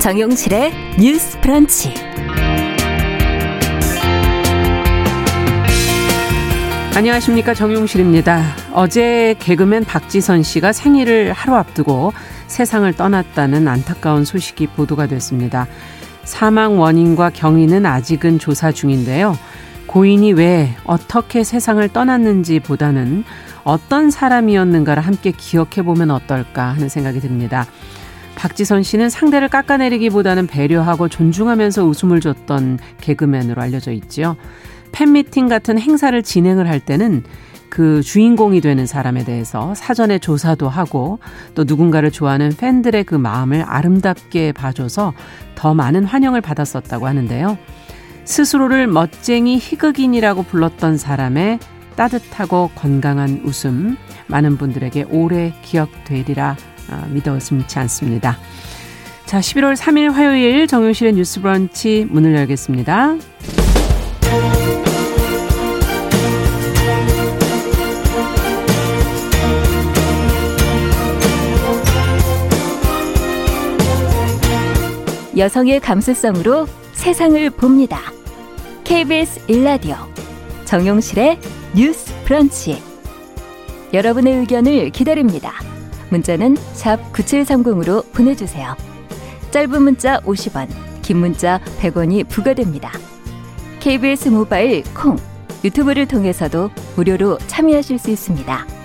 [0.00, 1.92] 정용실의 뉴스 프런치.
[6.96, 8.42] 안녕하십니까 정용실입니다.
[8.72, 12.14] 어제 개그맨 박지선 씨가 생일을 하루 앞두고
[12.46, 15.66] 세상을 떠났다는 안타까운 소식이 보도가 됐습니다.
[16.24, 19.36] 사망 원인과 경위는 아직은 조사 중인데요.
[19.86, 23.24] 고인이 왜 어떻게 세상을 떠났는지 보다는
[23.64, 27.66] 어떤 사람이었는가를 함께 기억해 보면 어떨까 하는 생각이 듭니다.
[28.40, 34.34] 박지선 씨는 상대를 깎아내리기보다는 배려하고 존중하면서 웃음을 줬던 개그맨으로 알려져 있지요.
[34.92, 37.22] 팬미팅 같은 행사를 진행을 할 때는
[37.68, 41.18] 그 주인공이 되는 사람에 대해서 사전에 조사도 하고
[41.54, 45.12] 또 누군가를 좋아하는 팬들의 그 마음을 아름답게 봐줘서
[45.54, 47.58] 더 많은 환영을 받았었다고 하는데요.
[48.24, 51.58] 스스로를 멋쟁이 희극인이라고 불렀던 사람의
[51.94, 56.69] 따뜻하고 건강한 웃음 많은 분들에게 오래 기억되리라 어,
[57.08, 58.38] 믿어 의심치 않습니다.
[59.26, 63.16] 자, 11월 3일 화요일 정용실의 뉴스 브런치 문을 열겠습니다.
[75.36, 78.00] 여성의 감수성으로 세상을 봅니다.
[78.84, 79.94] KBS 일라디오
[80.66, 81.38] 정용실의
[81.74, 82.82] 뉴스 브런치.
[83.92, 85.69] 여러분의 의견을 기다립니다.
[86.10, 86.56] 문자는
[87.12, 88.76] 9730으로 보내주세요.
[89.50, 90.68] 짧은 문자 50원,
[91.02, 92.92] 긴 문자 100원이 부과됩니다.
[93.80, 95.16] KBS 모바일 콩,
[95.64, 98.79] 유튜브를 통해서도 무료로 참여하실 수 있습니다.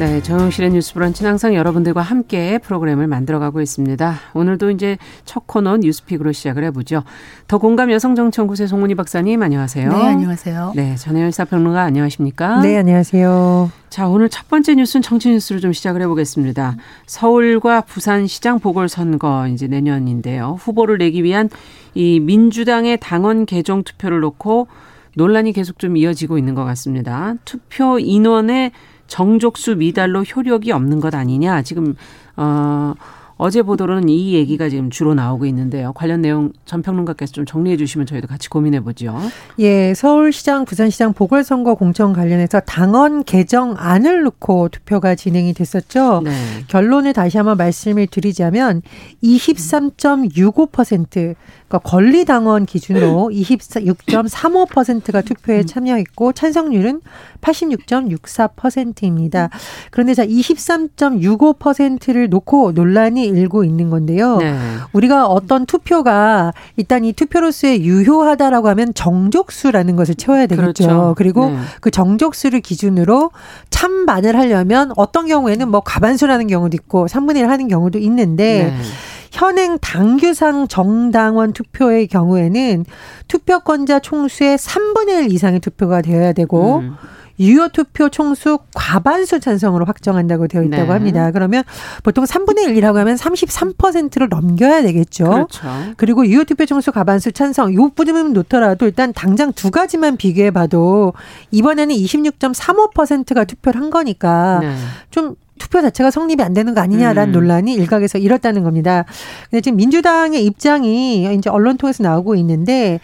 [0.00, 4.14] 네, 정영실의 뉴스 브런치는 항상 여러분들과 함께 프로그램을 만들어가고 있습니다.
[4.32, 7.02] 오늘도 이제 첫 코너 뉴스픽으로 시작을 해보죠.
[7.46, 9.90] 더 공감 여성정치연구소의 송문희 박사님 안녕하세요.
[9.90, 10.72] 네, 안녕하세요.
[10.74, 12.62] 네, 전혜연 사평론가 안녕하십니까?
[12.62, 13.70] 네, 안녕하세요.
[13.90, 16.76] 자, 오늘 첫 번째 뉴스는 정치 뉴스로 좀 시작을 해보겠습니다.
[17.04, 20.56] 서울과 부산시장 보궐선거 이제 내년인데요.
[20.60, 21.50] 후보를 내기 위한
[21.92, 24.66] 이 민주당의 당원 개정 투표를 놓고
[25.14, 27.34] 논란이 계속 좀 이어지고 있는 것 같습니다.
[27.44, 28.72] 투표 인원의
[29.10, 31.62] 정족수 미달로 효력이 없는 것 아니냐.
[31.62, 31.94] 지금
[32.36, 32.94] 어
[33.42, 35.94] 어제 보도로는 이 얘기가 지금 주로 나오고 있는데요.
[35.94, 39.18] 관련 내용 전평론가께서 좀 정리해 주시면 저희도 같이 고민해 보죠.
[39.58, 46.20] 예, 서울시장, 부산시장 보궐선거 공천 관련해서 당원 개정안을 놓고 투표가 진행이 됐었죠.
[46.22, 46.32] 네.
[46.68, 48.82] 결론을 다시 한번 말씀을 드리자면
[49.24, 51.34] 23.65%
[51.70, 57.00] 그러니까 권리 당원 기준으로 26.35%가 투표에 참여했고 찬성률은
[57.40, 59.50] 86.64%입니다.
[59.92, 64.38] 그런데 자 23.65%를 놓고 논란이 일고 있는 건데요.
[64.38, 64.56] 네.
[64.92, 70.86] 우리가 어떤 투표가 일단 이 투표로서의 유효하다라고 하면 정족수라는 것을 채워야 되겠죠.
[70.86, 71.14] 그렇죠.
[71.16, 71.58] 그리고 네.
[71.80, 73.30] 그 정족수를 기준으로
[73.70, 78.82] 찬반을 하려면 어떤 경우에는 뭐 과반수라는 경우도 있고 3분의 1 하는 경우도 있는데 네.
[79.30, 82.84] 현행 당규상 정당원 투표의 경우에는
[83.28, 86.96] 투표권자 총수의 3분의 1 이상의 투표가 되어야 되고 음.
[87.40, 90.90] 유효 투표 총수 과반수 찬성으로 확정한다고 되어 있다고 네.
[90.90, 91.30] 합니다.
[91.30, 91.64] 그러면
[92.02, 95.24] 보통 3분의 1이라고 하면 33%를 넘겨야 되겠죠.
[95.24, 95.68] 그렇죠.
[95.96, 101.14] 그리고 유효 투표 총수 과반수 찬성 요 부분은 놓더라도 일단 당장 두 가지만 비교해 봐도
[101.50, 104.74] 이번에는 26.35%가 투표를 한 거니까 네.
[105.10, 107.32] 좀 투표 자체가 성립이 안 되는 거 아니냐라는 음.
[107.32, 109.04] 논란이 일각에서 일었다는 겁니다.
[109.50, 112.98] 근데 지금 민주당의 입장이 이제 언론 통해서 나오고 있는데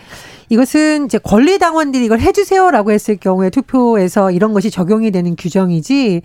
[0.49, 6.23] 이것은 이제 권리 당원들이 이걸 해주세요라고 했을 경우에 투표에서 이런 것이 적용이 되는 규정이지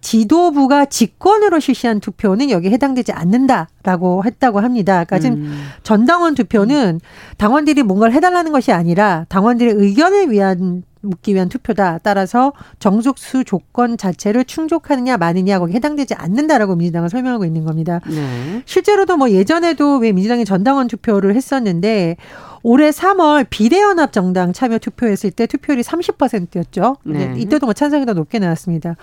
[0.00, 5.04] 지도부가 직권으로 실시한 투표는 여기에 해당되지 않는다라고 했다고 합니다.
[5.04, 5.66] 그러니까 지금 음.
[5.82, 7.00] 전당원 투표는
[7.36, 11.98] 당원들이 뭔가를 해달라는 것이 아니라 당원들의 의견을 위한 묻기 위한 투표다.
[12.02, 18.00] 따라서 정족수 조건 자체를 충족하느냐 마느냐 거기 해당되지 않는다라고 민주당은 설명하고 있는 겁니다.
[18.06, 18.62] 네.
[18.64, 22.16] 실제로도 뭐 예전에도 왜 민주당이 전당원 투표를 했었는데
[22.62, 26.96] 올해 3월 비례연합 정당 참여 투표했을 때 투표율이 30%였죠.
[27.04, 27.34] 네.
[27.36, 28.96] 이때도 뭐 찬성이 더 높게 나왔습니다.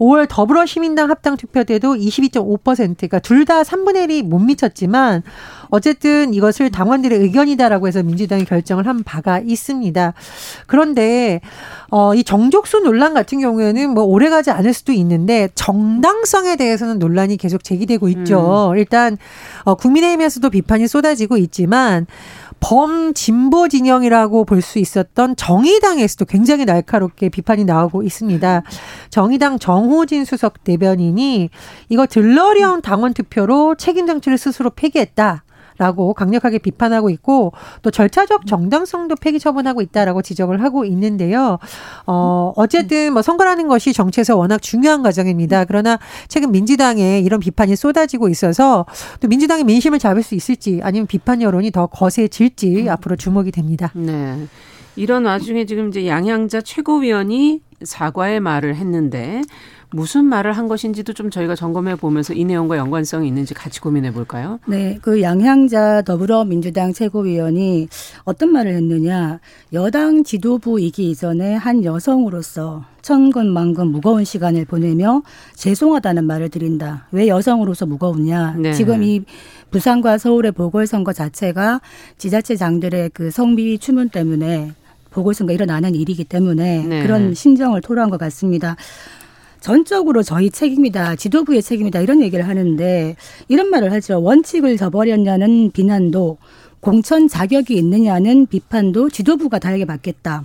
[0.00, 5.22] 5월 더불어시민당 합당 투표 때도 22.5%가 그러니까 둘 다 3분의 1이 못 미쳤지만
[5.70, 10.14] 어쨌든 이것을 당원들의 의견이다라고 해서 민주당이 결정을 한 바가 있습니다.
[10.66, 11.40] 그런데
[11.90, 17.36] 어, 이 정족수 논란 같은 경우에는 뭐 오래 가지 않을 수도 있는데 정당성에 대해서는 논란이
[17.38, 18.70] 계속 제기되고 있죠.
[18.72, 18.78] 음.
[18.78, 19.16] 일단
[19.64, 22.06] 어, 국민의힘에서도 비판이 쏟아지고 있지만
[22.60, 28.62] 범진보 진영이라고 볼 수 있었던 정의당에서도 굉장히 날카롭게 비판이 나오고 있습니다.
[29.08, 31.48] 정의당 정호진 수석 대변인이
[31.88, 35.44] 이거 들러리온 당원 투표로 책임 정치를 스스로 폐기했다.
[35.80, 41.58] 라고 강력하게 비판하고 있고 또 절차적 정당성도 폐기 처분하고 있다라고 지적을 하고 있는데요.
[42.06, 45.64] 어, 어쨌든 뭐 선거라는 것이 정치에서 워낙 중요한 과정입니다.
[45.64, 45.98] 그러나
[46.28, 48.84] 최근 민주당에 이런 비판이 쏟아지고 있어서
[49.20, 53.90] 또 민주당의 민심을 잡을 수 있을지 아니면 비판 여론이 더 거세질지 앞으로 주목이 됩니다.
[53.94, 54.36] 네.
[54.96, 59.40] 이런 와중에 지금 이제 양양자 최고위원이 사과의 말을 했는데
[59.92, 64.60] 무슨 말을 한 것인지도 좀 저희가 점검해 보면서 이 내용과 연관성이 있는지 같이 고민해 볼까요?
[64.66, 67.88] 네, 그 양향자 더불어민주당 최고위원이
[68.24, 69.40] 어떤 말을 했느냐.
[69.72, 75.22] 여당 지도부이기 이전에 한 여성으로서 천근만근 무거운 시간을 보내며
[75.54, 77.06] 죄송하다는 말을 드린다.
[77.10, 78.56] 왜 여성으로서 무거우냐.
[78.58, 78.72] 네.
[78.72, 79.24] 지금 이
[79.70, 81.80] 부산과 서울의 보궐선거 자체가
[82.18, 84.72] 지자체장들의 그 성비 추문 때문에
[85.10, 87.02] 보궐선거 일어나는 일이기 때문에 네.
[87.02, 88.76] 그런 심정을 토로한 것 같습니다.
[89.60, 93.16] 전적으로 저희 책임이다, 지도부의 책임이다 이런 얘기를 하는데
[93.48, 94.22] 이런 말을 하죠.
[94.22, 96.38] 원칙을 저버렸냐는 비난도
[96.80, 100.44] 공천 자격이 있느냐는 비판도 지도부가 다르게 받겠다.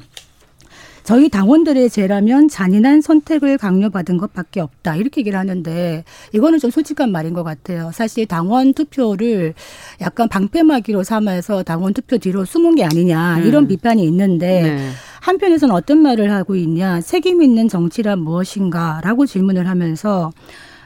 [1.06, 4.96] 저희 당원들의 죄라면 잔인한 선택을 강요받은 것밖에 없다.
[4.96, 6.04] 이렇게 얘기를 하는데
[6.34, 7.92] 이거는 좀 솔직한 말인 것 같아요.
[7.94, 9.54] 사실 당원 투표를
[10.02, 13.68] 약간 방패막이로 삼아서 당원 투표 뒤로 숨은 게 아니냐 이런 음.
[13.68, 14.90] 비판이 있는데 네.
[15.26, 20.32] 한편에서는 어떤 말을 하고 있냐 책임 있는 정치란 무엇인가라고 질문을 하면서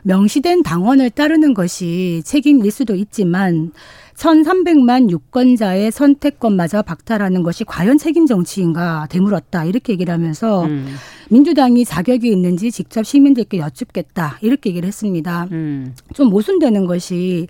[0.03, 3.73] 명시된 당원을 따르는 것이 책임일 수도 있지만
[4.15, 10.95] 1,300만 유권자의 선택권마저 박탈하는 것이 과연 책임 정치인가 되물었다 이렇게 얘기를 하면서 음.
[11.29, 15.47] 민주당이 자격이 있는지 직접 시민들께 여쭙겠다 이렇게 얘기를 했습니다.
[15.51, 15.93] 음.
[16.13, 17.47] 좀 모순되는 것이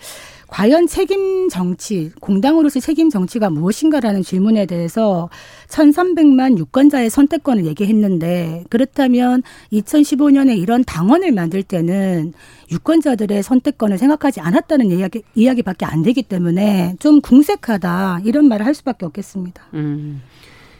[0.50, 5.30] 과연 책임 정치, 공당으로서 책임 정치가 무엇인가라는 질문에 대해서
[5.68, 12.34] 1,300만 유권자의 선택권을 얘기했는데 그렇다면 2015년에 이런 당원을 만들 때는
[12.72, 19.06] 유권자들의 선택권을 생각하지 않았다는 이야기, 이야기밖에 안 되기 때문에 좀 궁색하다 이런 말을 할 수밖에
[19.06, 19.64] 없겠습니다.
[19.76, 20.22] 음.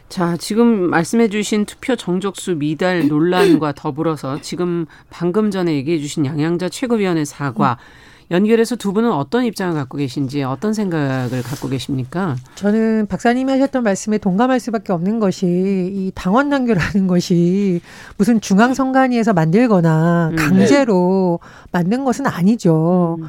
[0.08, 6.68] 자, 지금 말씀해 주신 투표 정족수 미달 논란과 더불어서 지금 방금 전에 얘기해 주신 양양자
[6.68, 8.09] 최고위원의 사과 음.
[8.30, 12.36] 연결해서 두 분은 어떤 입장을 갖고 계신지 어떤 생각을 갖고 계십니까?
[12.54, 17.80] 저는 박사님이 하셨던 말씀에 동감할 수밖에 없는 것이 이 당원 단결하는 것이
[18.16, 20.36] 무슨 중앙 선관위에서 만들거나 음.
[20.36, 21.46] 강제로 음.
[21.72, 23.18] 만든 것은 아니죠.
[23.20, 23.28] 음.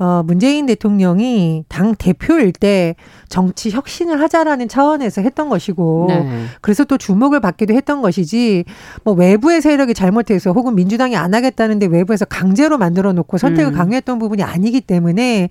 [0.00, 2.96] 어, 문재인 대통령이 당 대표일 때
[3.28, 6.44] 정치 혁신을 하자라는 차원에서 했던 것이고 네.
[6.62, 8.64] 그래서 또 주목을 받기도 했던 것이지
[9.04, 13.76] 뭐 외부의 세력이 잘못해서 혹은 민주당이 안 하겠다는데 외부에서 강제로 만들어 놓고 선택을 음.
[13.76, 15.48] 강요했던 부분이 아니기 때문에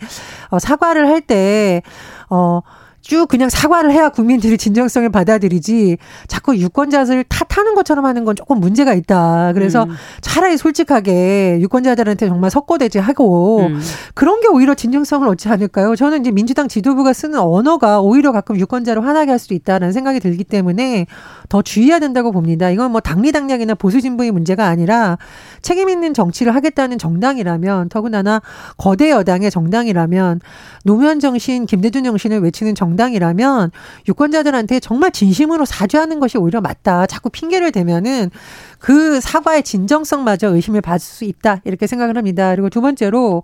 [0.50, 1.84] 어, 사과를 할 때
[2.30, 2.62] 어,
[3.10, 5.98] 쭉 그냥 사과를 해야 국민들이 진정성을 받아들이지
[6.28, 9.52] 자꾸 유권자들 탓하는 것처럼 하는 건 조금 문제가 있다.
[9.54, 9.96] 그래서 음.
[10.22, 13.82] 차라리 솔직하게 유권자들한테 정말 석고대지 하고 음.
[14.14, 15.96] 그런 게 오히려 진정성을 얻지 않을까요?
[15.96, 20.44] 저는 이제 민주당 지도부가 쓰는 언어가 오히려 가끔 유권자를 화나게 할 수도 있다는 생각이 들기
[20.44, 21.08] 때문에
[21.50, 22.70] 더 주의해야 된다고 봅니다.
[22.70, 25.18] 이건 뭐 당리당략이나 보수 진보의 문제가 아니라
[25.64, 28.40] 책임 있는 정치를 하겠다는 정당이라면 더군다나
[28.78, 30.42] 거대 여당의 정당이라면
[30.84, 33.72] 노무현 정신, 김대중 정신을 외치는 정당 이라면
[34.08, 37.06] 유권자들한테 정말 진심으로 사죄하는 것이 오히려 맞다.
[37.06, 38.30] 자꾸 핑계를 대면은
[38.78, 41.62] 그 사과의 진정성마저 의심을 받을 수 있다.
[41.64, 42.52] 이렇게 생각을 합니다.
[42.52, 43.44] 그리고 두 번째로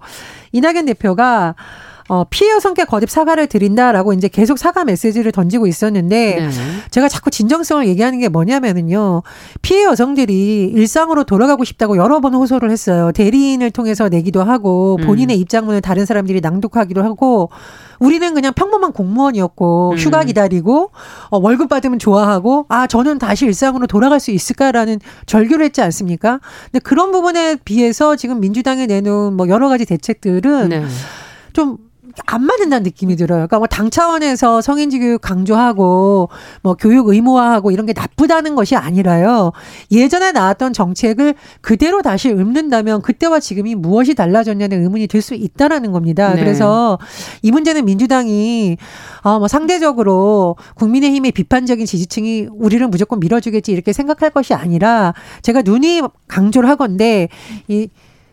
[0.51, 1.55] 이낙연 대표가
[2.07, 6.50] 어, 피해 여성께 거듭 사과를 드린다라고 이제 계속 사과 메시지를 던지고 있었는데 네.
[6.91, 9.24] 제가 자꾸 진정성을 얘기하는 게 뭐냐면은요.
[9.63, 13.12] 피해 여성들이 일상으로 돌아가고 싶다고 여러 번 호소를 했어요.
[13.12, 15.07] 대리인을 통해서 내기도 하고 음.
[15.07, 15.41] 본인의 음.
[15.41, 17.50] 입장문을 다른 사람들이 낭독하기도 하고
[18.00, 19.97] 우리는 그냥 평범한 공무원이었고 음.
[19.97, 20.91] 휴가 기다리고
[21.29, 26.39] 어, 월급 받으면 좋아하고 아 저는 다시 일상으로 돌아갈 수 있을까라는 절규를 했지 않습니까?
[26.65, 30.85] 근데 그런 부분에 비해서 지금 민주당이 내놓은 뭐 여러 가지 대책들은 네.
[31.53, 31.77] 좀
[32.27, 33.48] 안 맞는다는 느낌이 들어요.
[33.48, 36.29] 그러니까 뭐 당 차원에서 성인지 교육 강조하고
[36.62, 39.51] 뭐 교육 의무화하고 이런 게 나쁘다는 것이 아니라요.
[39.91, 46.36] 예전에 나왔던 정책을 그대로 다시 읊는다면 그때와 지금이 무엇이 달라졌냐는 의문이 들 수 있다라는 겁니다.
[46.36, 46.39] 네.
[46.41, 47.00] 그래서
[47.41, 48.77] 이 문제는 민주당이
[49.24, 56.69] 어뭐 상대적으로 국민의힘의 비판적인 지지층이 우리를 무조건 밀어주겠지 이렇게 생각할 것이 아니라 제가 눈이 강조를
[56.69, 57.27] 하건데
[57.67, 57.88] 이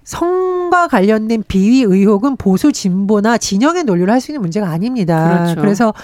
[0.05, 5.43] 성과 관련된 비위 의혹은 보수 진보나 진영의 논리를 할 수 있는 문제가 아닙니다.
[5.43, 5.61] 그렇죠.
[5.61, 5.95] 그래서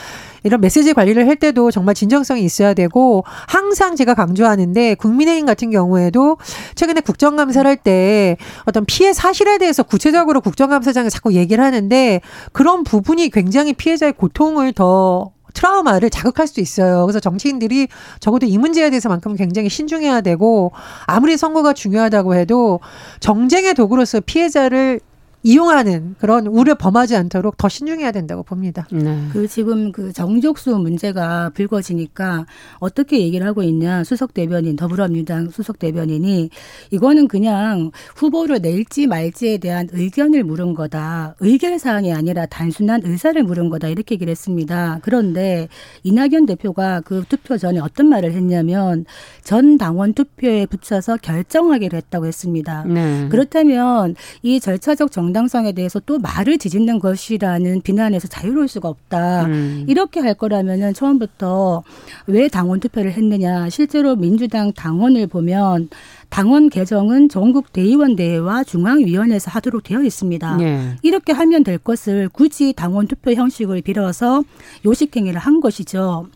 [0.43, 6.37] 이런 메시지 관리를 할 때도 정말 진정성이 있어야 되고 항상 제가 강조하는데 국민의힘 같은 경우에도
[6.75, 12.21] 최근에 국정감사를 할 때 어떤 피해 사실에 대해서 구체적으로 국정감사장이 자꾸 얘기를 하는데
[12.53, 17.05] 그런 부분이 굉장히 피해자의 고통을 더 트라우마를 자극할 수 있어요.
[17.05, 17.89] 그래서 정치인들이
[18.21, 20.73] 적어도 이 문제에 대해서만큼 굉장히 신중해야 되고
[21.07, 22.81] 아무리 선거가 중요하다고 해도
[23.21, 25.01] 정쟁의 도구로서 피해자를
[25.43, 28.89] 이용하는 그런 우려 범하지 않도록 더 신중해야 된다고 봅니다.
[28.91, 29.29] 네.
[29.33, 32.47] 그 지금 그 정족수 문제가 불거지니까
[32.81, 36.51] 어떻게 얘기를 하고 있냐 수석 대변인 더불어민주당 수석 대변인이
[36.91, 41.37] 이거는 그냥 후보를 낼지 말지에 대한 의견을 물은 거다.
[41.41, 44.99] 의결 사항이 아니라 단순한 의사를 물은 거다 이렇게 얘기를 했습니다.
[45.03, 45.69] 그런데
[46.03, 49.05] 이낙연 대표가 그 투표 전에 어떤 말을 했냐면
[49.45, 52.85] 전 당원 투표에 붙여서 결정하기로 했다고 했습니다.
[52.85, 53.29] 네.
[53.31, 59.45] 그렇다면 이 절차적 정 정당성에 대해서 또 말을 뒤집는 것이라는 비난에서 자유로울 수가 없다.
[59.45, 59.85] 음.
[59.87, 61.83] 이렇게 할 거라면은 처음부터
[62.27, 63.69] 왜 당원 투표를 했느냐.
[63.69, 65.91] 실제로 민주당 당원을 보면
[66.31, 70.57] 당원 개정은 전국 대의원 대회와 중앙위원회에서 하도록 되어 있습니다.
[70.57, 70.97] 네.
[71.03, 74.45] 이렇게 하면 될 것을 굳이 당원 투표 형식을 빌어서
[74.87, 76.27] 요식행위를 한 것이죠.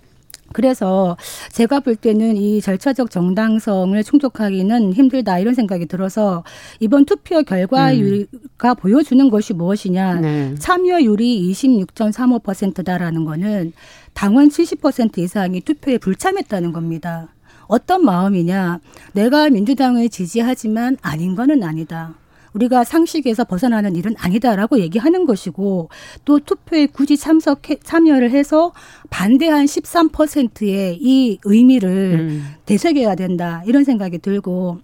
[0.53, 1.17] 그래서
[1.51, 6.45] 제가 볼 때는 이 절차적 정당성을 충족하기는 힘들다 이런 생각이 들어서
[6.81, 8.75] 이번 투표 결과가 음.
[8.79, 10.55] 보여주는 것이 무엇이냐 네.
[10.59, 13.73] 참여율이 26.35%다라는 거는
[14.15, 17.29] 당원 70% 이상이 투표에 불참했다는 겁니다.
[17.67, 18.81] 어떤 마음이냐?
[19.13, 22.15] 내가 민주당을 지지하지만 아닌 거는 아니다.
[22.55, 25.89] 우리가 상식에서 벗어나는 일은 아니다라고 얘기하는 것이고
[26.25, 28.73] 또 투표에 굳이 참석해 참여를 해서
[29.11, 31.91] 반대한 13%의 이 의미를
[32.21, 32.55] 음.
[32.67, 34.79] 되새겨야 된다 이런 생각이 들고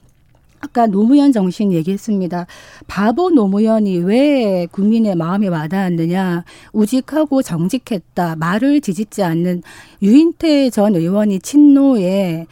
[0.60, 2.46] 아까 노무현 정신 얘기했습니다.
[2.86, 6.44] 바보 노무현이 왜 국민의 마음에 와닿았느냐.
[6.72, 8.36] 우직하고 정직했다.
[8.36, 9.62] 말을 뒤집지 않는
[10.02, 12.46] 유인태 전 의원이 친노에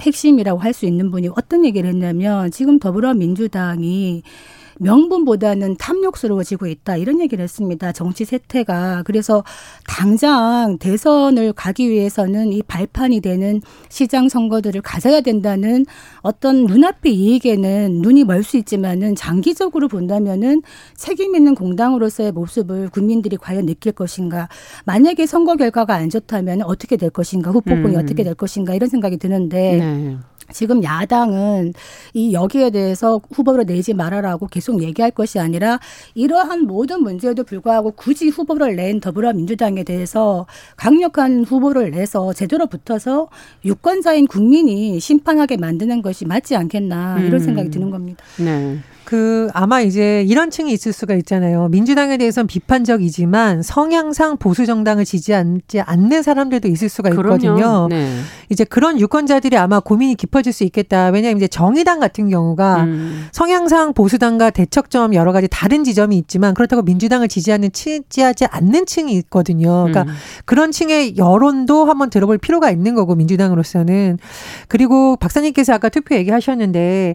[0.00, 4.22] 핵심이라고 할 수 있는 분이 어떤 얘기를 했냐면 지금 더불어민주당이
[4.78, 7.92] 명분보다는 탐욕스러워지고 있다 이런 얘기를 했습니다.
[7.92, 9.44] 정치 세태가 그래서
[9.86, 15.84] 당장 대선을 가기 위해서는 이 발판이 되는 시장 선거들을 가져야 된다는
[16.22, 20.62] 어떤 눈앞의 이익에는 눈이 멀 수 있지만은 장기적으로 본다면은
[20.96, 24.48] 책임 있는 공당으로서의 모습을 국민들이 과연 느낄 것인가?
[24.86, 27.50] 만약에 선거 결과가 안 좋다면 어떻게 될 것인가?
[27.50, 28.00] 후폭풍이 음.
[28.00, 28.74] 어떻게 될 것인가?
[28.74, 29.76] 이런 생각이 드는데.
[29.76, 30.16] 네.
[30.52, 31.74] 지금 야당은
[32.14, 35.78] 이 여기에 대해서 후보를 내지 말아라고 계속 얘기할 것이 아니라
[36.14, 43.28] 이러한 모든 문제에도 불구하고 굳이 후보를 낸 더불어민주당에 대해서 강력한 후보를 내서 제대로 붙어서
[43.64, 47.38] 유권자인 국민이 심판하게 만드는 것이 맞지 않겠나 이런 음.
[47.38, 48.24] 생각이 드는 겁니다.
[48.38, 48.78] 네.
[49.08, 51.68] 그 아마 이제 이런 층이 있을 수가 있잖아요.
[51.68, 57.86] 민주당에 대해서는 비판적이지만 성향상 보수 정당을 지지하지 않는 사람들도 있을 수가 있거든요.
[57.88, 58.20] 네.
[58.50, 61.06] 이제 그런 유권자들이 아마 고민이 깊어질 수 있겠다.
[61.08, 63.26] 왜냐하면 이제 정의당 같은 경우가 음.
[63.32, 69.84] 성향상 보수당과 대척점 여러 가지 다른 지점이 있지만 그렇다고 민주당을 지지하는 지지하지 않는 층이 있거든요.
[69.84, 70.08] 그러니까 음.
[70.44, 74.18] 그런 층의 여론도 한번 들어볼 필요가 있는 거고 민주당으로서는
[74.68, 77.14] 그리고 박사님께서 아까 투표 얘기하셨는데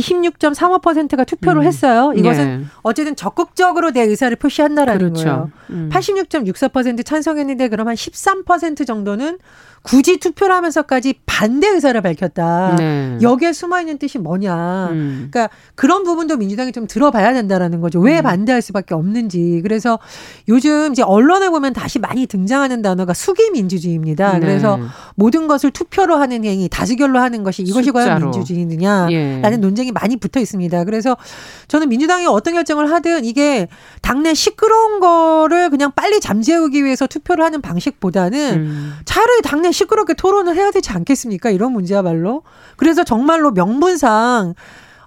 [0.00, 1.66] 26.35%가 투표를 음.
[1.66, 2.12] 했어요.
[2.16, 2.64] 이것은 예.
[2.82, 5.24] 어쨌든 적극적으로 내 의사를 표시한다라는 그렇죠.
[5.24, 5.50] 거예요.
[5.70, 5.90] 음.
[5.92, 9.38] 86.64% 찬성했는데 그럼 한 13% 정도는
[9.82, 12.76] 굳이 투표를 하면서까지 반대 의사를 밝혔다.
[12.78, 13.18] 네.
[13.20, 14.88] 여기에 숨어 있는 뜻이 뭐냐.
[14.92, 15.28] 음.
[15.30, 17.98] 그러니까 그런 부분도 민주당이 좀 들어봐야 된다라는 거죠.
[17.98, 18.22] 왜 음.
[18.22, 19.60] 반대할 수밖에 없는지.
[19.62, 19.98] 그래서
[20.48, 24.34] 요즘 이제 언론에 보면 다시 많이 등장하는 단어가 수기 민주주의입니다.
[24.34, 24.40] 네.
[24.40, 24.78] 그래서
[25.16, 28.04] 모든 것을 투표로 하는 행위, 다수결로 하는 것이 이것이 숫자로.
[28.04, 29.56] 과연 민주주의느냐라는 예.
[29.56, 30.84] 논쟁 이 많이 붙어 있습니다.
[30.84, 31.16] 그래서
[31.68, 33.68] 저는 민주당이 어떤 결정을 하든 이게
[34.00, 38.94] 당내 시끄러운 거를 그냥 빨리 잠재우기 위해서 투표를 하는 방식보다는 음.
[39.04, 41.50] 차라리 당내 시끄럽게 토론을 해야 되지 않겠습니까?
[41.50, 42.42] 이런 문제야말로.
[42.76, 44.54] 그래서 정말로 명분상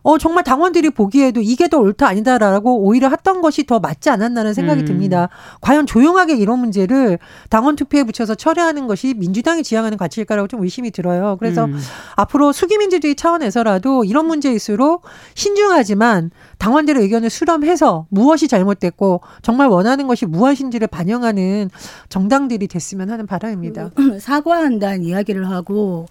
[0.05, 4.81] 어, 정말 당원들이 보기에도 이게 더 옳다 아니다라고 오히려 했던 것이 더 맞지 않았나는 생각이
[4.81, 4.85] 음.
[4.85, 5.29] 듭니다.
[5.61, 7.17] 과연 조용하게 이런 문제를
[7.49, 11.37] 당원 투표에 붙여서 처리하는 것이 민주당이 지향하는 가치일까라고 좀 의심이 들어요.
[11.39, 11.79] 그래서 음.
[12.17, 20.87] 앞으로 수기민주주의 차원에서라도 이런 문제일수록 신중하지만 당원들의 의견을 수렴해서 무엇이 잘못됐고 정말 원하는 것이 무엇인지를
[20.87, 21.71] 반영하는
[22.09, 23.89] 정당들이 됐으면 하는 바람입니다.
[24.21, 26.05] 사과한다는 이야기를 하고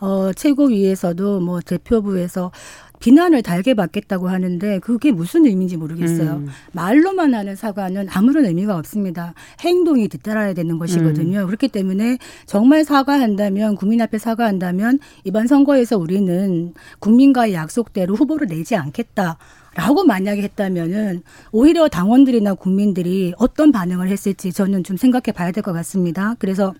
[0.00, 2.52] 어 최고위에서도 뭐 대표부에서
[3.00, 6.32] 비난을 달게 받겠다고 하는데 그게 무슨 의미인지 모르겠어요.
[6.32, 6.48] 음.
[6.72, 9.34] 말로만 하는 사과는 아무런 의미가 없습니다.
[9.60, 11.40] 행동이 뒤따라야 되는 것이거든요.
[11.40, 11.46] 음.
[11.46, 19.38] 그렇기 때문에 정말 사과한다면 국민 앞에 사과한다면 이번 선거에서 우리는 국민과의 약속대로 후보를 내지 않겠다.
[19.74, 25.72] 라고 만약에 했다면은 오히려 당원들이나 국민들이 어떤 반응을 했을지 저는 좀 생각해 봐야 될 것
[25.72, 26.34] 같습니다.
[26.40, 26.74] 그래서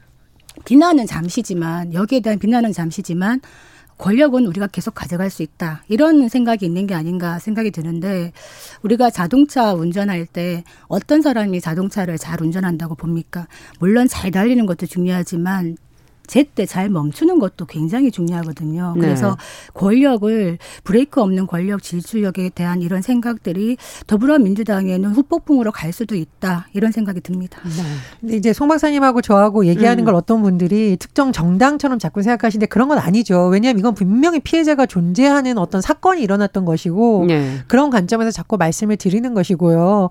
[0.65, 3.41] 비난은 잠시지만 여기에 대한 비난은 잠시지만
[3.99, 5.83] 권력은 우리가 계속 가져갈 수 있다.
[5.89, 8.33] 이런 생각이 있는 게 아닌가 생각이 드는데
[8.83, 13.47] 우리가 자동차 운전할 때 어떤 사람이 자동차를 잘 운전한다고 봅니까?
[13.81, 15.77] 물론 잘 달리는 것도 중요하지만
[16.29, 18.93] 제때 잘 멈추는 것도 굉장히 중요하거든요.
[18.95, 19.01] 네.
[19.01, 19.35] 그래서 네.
[19.75, 27.21] 권력을 브레이크 없는 권력 질주력에 대한 이런 생각들이 더불어민주당에는 후폭풍으로 갈 수도 있다 이런 생각이
[27.23, 27.61] 듭니다.
[27.65, 27.83] 네.
[28.21, 30.05] 근데 이제 송 박사님하고 저하고 얘기하는 음.
[30.05, 33.47] 걸 어떤 분들이 특정 정당처럼 자꾸 생각하시는데 그런 건 아니죠.
[33.47, 37.59] 왜냐하면 이건 분명히 피해자가 존재하는 어떤 사건이 일어났던 것이고 네.
[37.67, 40.11] 그런 관점에서 자꾸 말씀을 드리는 것이고요.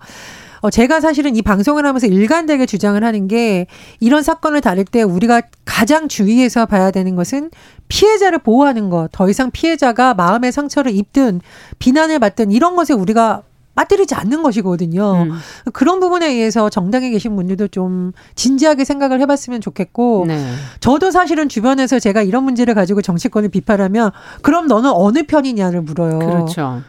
[0.61, 3.67] 어, 제가 사실은 이 방송을 하면서 일관되게 주장을 하는 게
[3.99, 7.51] 이런 사건을 다룰 때 우리가 가장 주의해서 봐야 되는 것은
[7.87, 9.09] 피해자를 보호하는 것.
[9.11, 11.41] 더 이상 피해자가 마음의 상처를 입든
[11.79, 13.43] 비난을 받든 이런 것에 우리가
[13.77, 15.27] 빠뜨리지 않는 것이거든요.
[15.29, 15.37] 음.
[15.71, 20.51] 그런 부분에 의해서 정당에 계신 분들도 좀 진지하게 생각을 해봤으면 좋겠고, 네.
[20.79, 24.11] 저도 사실은 주변에서 제가 이런 문제를 가지고 정치권을 비판하면,
[24.41, 26.17] 그럼 너는 어느 편이냐를 물어요.
[26.17, 26.81] 그렇죠.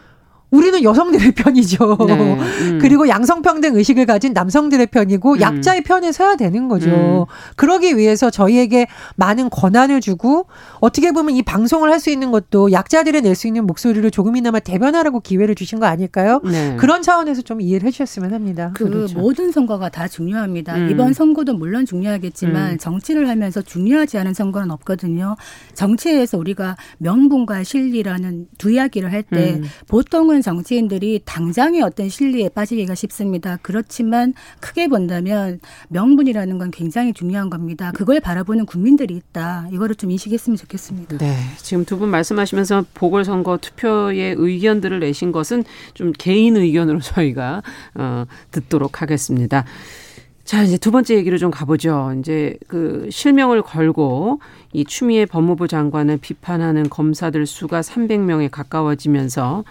[0.50, 1.98] 우리는 여성들의 편이죠.
[2.06, 2.14] 네,
[2.72, 2.78] 음.
[2.80, 5.40] 그리고 양성평등 의식을 가진 남성들의 편이고 음.
[5.40, 6.90] 약자의 편에 서야 되는 거죠.
[6.90, 7.24] 음.
[7.56, 8.86] 그러기 위해서 저희에게
[9.16, 10.46] 많은 권한을 주고
[10.80, 15.56] 어떻게 보면 이 방송을 할 수 있는 것도 약자들이 낼수 있는 목소리를 조금이나마 대변하라고 기회를
[15.56, 16.40] 주신 거 아닐까요?
[16.44, 16.76] 네.
[16.78, 18.70] 그런 차원에서 좀 이해를 해주셨으면 합니다.
[18.74, 19.18] 그 그렇죠.
[19.18, 20.76] 모든 선거가 다 중요합니다.
[20.76, 20.90] 음.
[20.90, 22.78] 이번 선거도 물론 중요하겠지만 음.
[22.78, 25.36] 정치를 하면서 중요하지 않은 선거는 없거든요.
[25.74, 29.64] 정치에서 우리가 명분과 실리라는 두 이야기를 할때 음.
[29.88, 33.58] 보통은 많은 정치인들이 당장의 어떤 실리에 빠지기가 쉽습니다.
[33.62, 37.92] 그렇지만 크게 본다면 명분이라는 건 굉장히 중요한 겁니다.
[37.92, 39.68] 그걸 바라보는 국민들이 있다.
[39.72, 41.18] 이거를 좀 인식했으면 좋겠습니다.
[41.18, 41.36] 네.
[41.58, 45.64] 지금 두 분 말씀하시면서 보궐선거 투표의 의견들을 내신 것은
[45.94, 47.62] 좀 개인 의견으로 저희가
[47.96, 49.64] 어, 듣도록 하겠습니다.
[50.44, 52.14] 자, 이제 두 번째 얘기로 좀 가보죠.
[52.20, 54.40] 이제 그 실명을 걸고
[54.72, 59.64] 이 추미애 법무부 장관을 비판하는 검사들 수가 300명에 가까워지면서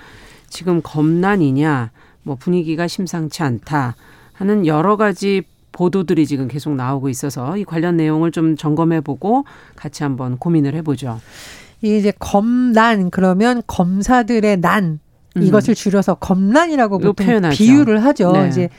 [0.49, 1.91] 지금 검난이냐,
[2.23, 3.95] 뭐 분위기가 심상치 않다
[4.33, 10.03] 하는 여러 가지 보도들이 지금 계속 나오고 있어서 이 관련 내용을 좀 점검해 보고 같이
[10.03, 11.19] 한번 고민을 해 보죠.
[11.81, 14.99] 이제 검난 그러면 검사들의 난
[15.35, 15.41] 음.
[15.43, 17.55] 이것을 줄여서 검난이라고 보통 표현하죠.
[17.55, 18.31] 비유를 하죠.
[18.31, 18.47] 네.
[18.47, 18.69] 이제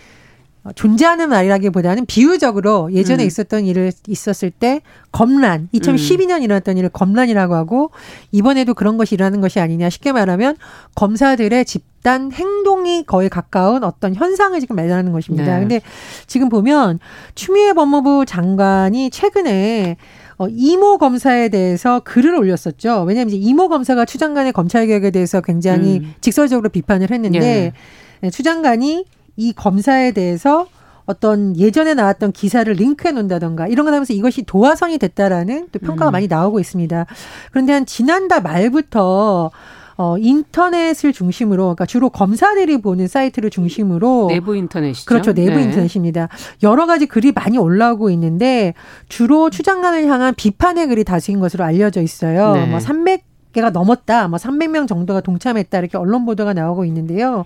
[0.74, 3.26] 존재하는 말이라기보다는 비유적으로 예전에 음.
[3.26, 6.42] 있었던 일을 있었을 때 검란 2012년 음.
[6.42, 7.90] 일어났던 일을 검란이라고 하고
[8.32, 10.56] 이번에도 그런 것이 일어나는 것이 아니냐 쉽게 말하면
[10.94, 15.54] 검사들의 집단 행동이 거의 가까운 어떤 현상을 지금 말하는 것입니다.
[15.54, 15.60] 네.
[15.60, 15.80] 근데
[16.26, 16.98] 지금 보면
[17.34, 19.96] 추미애 법무부 장관이 최근에
[20.38, 23.02] 어, 이모 검사에 대해서 글을 올렸었죠.
[23.02, 26.14] 왜냐하면 이제 이모 검사가 추 장관의 검찰 개혁에 대해서 굉장히 음.
[26.20, 27.72] 직설적으로 비판을 했는데
[28.20, 28.30] 네.
[28.30, 29.04] 추 장관이
[29.38, 30.66] 이 검사에 대해서
[31.06, 36.12] 어떤 예전에 나왔던 기사를 링크해 놓는다던가 이런 걸 하면서 이것이 도화선이 됐다라는 또 평가가 음.
[36.12, 37.06] 많이 나오고 있습니다.
[37.50, 39.50] 그런데 한 지난달 말부터
[39.96, 44.28] 어, 인터넷을 중심으로, 그러니까 주로 검사들이 보는 사이트를 중심으로.
[44.28, 45.06] 내부 인터넷이죠.
[45.06, 45.32] 그렇죠.
[45.32, 45.64] 내부 네.
[45.64, 46.28] 인터넷입니다.
[46.62, 48.74] 여러 가지 글이 많이 올라오고 있는데,
[49.08, 52.52] 주로 추장관을 향한 비판의 글이 다수인 것으로 알려져 있어요.
[52.52, 52.66] 네.
[52.66, 57.44] 뭐 300, 개가 넘었다, 뭐 300명 정도가 동참했다 이렇게 언론 보도가 나오고 있는데요.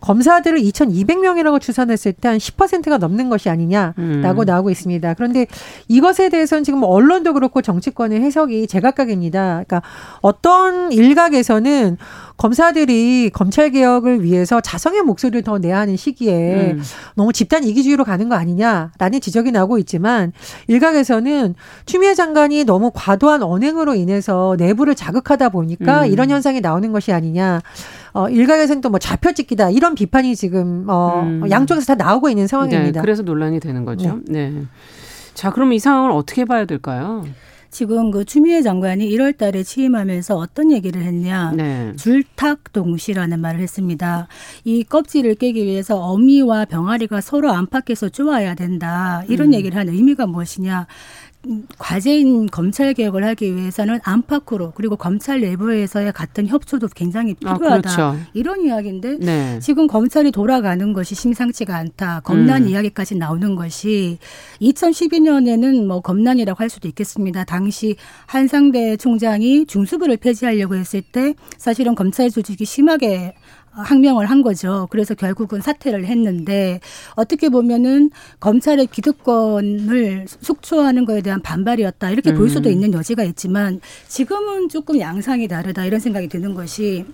[0.00, 4.44] 검사들을 2,200명이라고 추산했을 때 한 10%가 넘는 것이 아니냐라고 음.
[4.44, 5.14] 나오고 있습니다.
[5.14, 5.46] 그런데
[5.88, 9.62] 이것에 대해서는 지금 언론도 그렇고 정치권의 해석이 제각각입니다.
[9.66, 9.82] 그러니까
[10.20, 11.96] 어떤 일각에서는
[12.36, 16.82] 검사들이 검찰 개혁을 위해서 자성의 목소리를 더 내야 하는 시기에 음.
[17.14, 20.32] 너무 집단 이기주의로 가는 거 아니냐라는 지적이 나오고 있지만
[20.66, 21.54] 일각에서는
[21.86, 26.06] 추미애 장관이 너무 과도한 언행으로 인해서 내부를 자극하다 보니까 음.
[26.06, 27.60] 이런 현상이 나오는 것이 아니냐.
[28.14, 31.50] 어, 일각에서는 또 뭐 좌표찍기다 이런 비판이 지금 어, 음.
[31.50, 33.00] 양쪽에서 다 나오고 있는 상황입니다.
[33.00, 34.20] 네, 그래서 논란이 되는 거죠.
[34.26, 34.50] 네.
[34.50, 34.62] 네.
[35.34, 37.24] 자, 그럼 이 상황을 어떻게 봐야 될까요?
[37.70, 41.54] 지금 그 추미애 장관이 1월 달에 취임하면서 어떤 얘기를 했냐.
[41.56, 41.92] 네.
[41.96, 44.28] 줄탁 동시라는 말을 했습니다.
[44.62, 49.24] 이 껍질을 깨기 위해서 어미와 병아리가 서로 안팎에서 쪼아야 된다.
[49.26, 49.54] 이런 음.
[49.54, 50.86] 얘기를 하는 의미가 무엇이냐.
[51.78, 57.74] 과제인 검찰 개혁을 하기 위해서는 안팎으로 그리고 검찰 내부에서의 같은 협조도 굉장히 아, 필요하다.
[57.74, 58.26] 아, 그렇죠.
[58.32, 59.58] 이런 이야기인데 네.
[59.60, 62.20] 지금 검찰이 돌아가는 것이 심상치가 않다.
[62.20, 62.68] 검난 음.
[62.68, 64.18] 이야기까지 나오는 것이
[64.60, 67.44] 2012년에는 뭐 검난이라고 할 수도 있겠습니다.
[67.44, 73.34] 당시 한상대 총장이 중수부를 폐지하려고 했을 때 사실은 검찰 조직이 심하게
[73.74, 74.86] 항명을 한 거죠.
[74.90, 76.80] 그래서 결국은 사퇴를 했는데
[77.14, 78.10] 어떻게 보면은
[78.40, 82.36] 검찰의 기득권을 속초하는 거에 대한 반발이었다 이렇게 음.
[82.38, 82.74] 볼 수도 음.
[82.74, 87.04] 있는 여지가 있지만 지금은 조금 양상이 다르다 이런 생각이 드는 것이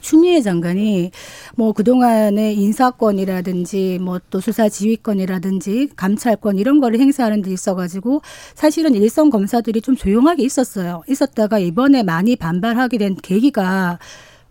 [0.00, 1.10] 추미애 장관이
[1.56, 8.20] 뭐 그동안의 인사권이라든지 뭐 또 수사 지휘권이라든지 감찰권 이런 거를 행사하는 데 있어 가지고
[8.54, 11.02] 사실은 일선 검사들이 좀 조용하게 있었어요.
[11.08, 13.98] 있었다가 이번에 많이 반발하게 된 계기가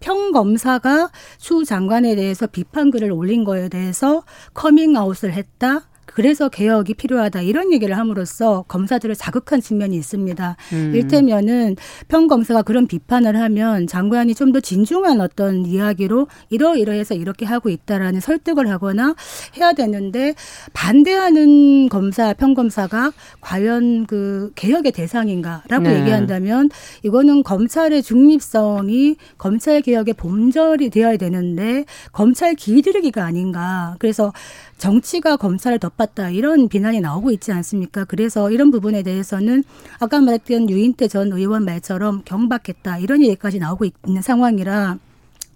[0.04, 5.88] 평검사가 추 장관에 대해서 비판 글을 올린 거에 대해서 커밍아웃을 했다.
[6.14, 10.56] 그래서 개혁이 필요하다 이런 얘기를 함으로써 검사들을 자극한 측면이 있습니다.
[10.74, 10.92] 음.
[10.96, 11.76] 일테면은
[12.08, 18.70] 평검사가 그런 비판을 하면 장관이 좀 더 진중한 어떤 이야기로 이러이러해서 이렇게 하고 있다라는 설득을
[18.70, 19.16] 하거나
[19.58, 20.36] 해야 되는데
[20.74, 26.00] 반대하는 검사 평검사가 과연 그 개혁의 대상인가라고 네.
[26.00, 26.70] 얘기한다면
[27.02, 33.96] 이거는 검찰의 중립성이 검찰 개혁의 본절이 되어야 되는데 검찰 길들이기가 아닌가.
[33.98, 34.32] 그래서
[34.78, 38.06] 정치가 검찰을 덮었다 이런 비난이 나오고 있지 않습니까?
[38.06, 39.64] 그래서 이런 부분에 대해서는
[40.00, 44.98] 아까 말했던 유인태 전 의원 말처럼 경박했다 이런 얘기까지 나오고 있는 상황이라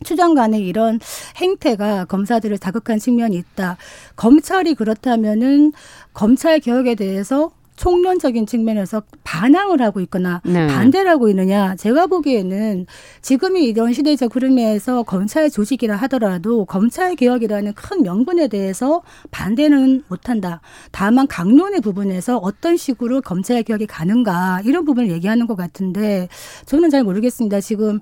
[0.03, 0.99] 추정 간의 이런
[1.37, 3.77] 행태가 검사들을 자극한 측면이 있다.
[4.15, 5.73] 검찰이 그렇다면은
[6.13, 10.67] 검찰 개혁에 대해서 총론적인 측면에서 반항을 하고 있거나 네.
[10.67, 12.85] 반대를 하고 있느냐 제가 보기에는
[13.21, 20.59] 지금이 이런 시대적 흐름에서 검찰 조직이라 하더라도 검찰 개혁이라는 큰 명분에 대해서 반대는 못한다.
[20.91, 26.27] 다만 강론의 부분에서 어떤 식으로 검찰 개혁이 가는가 이런 부분을 얘기하는 것 같은데
[26.65, 27.61] 저는 잘 모르겠습니다.
[27.61, 27.99] 지금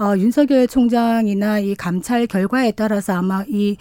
[0.00, 3.76] 어, 윤석열 총장이나 이 감찰 결과에 따라서 아마 이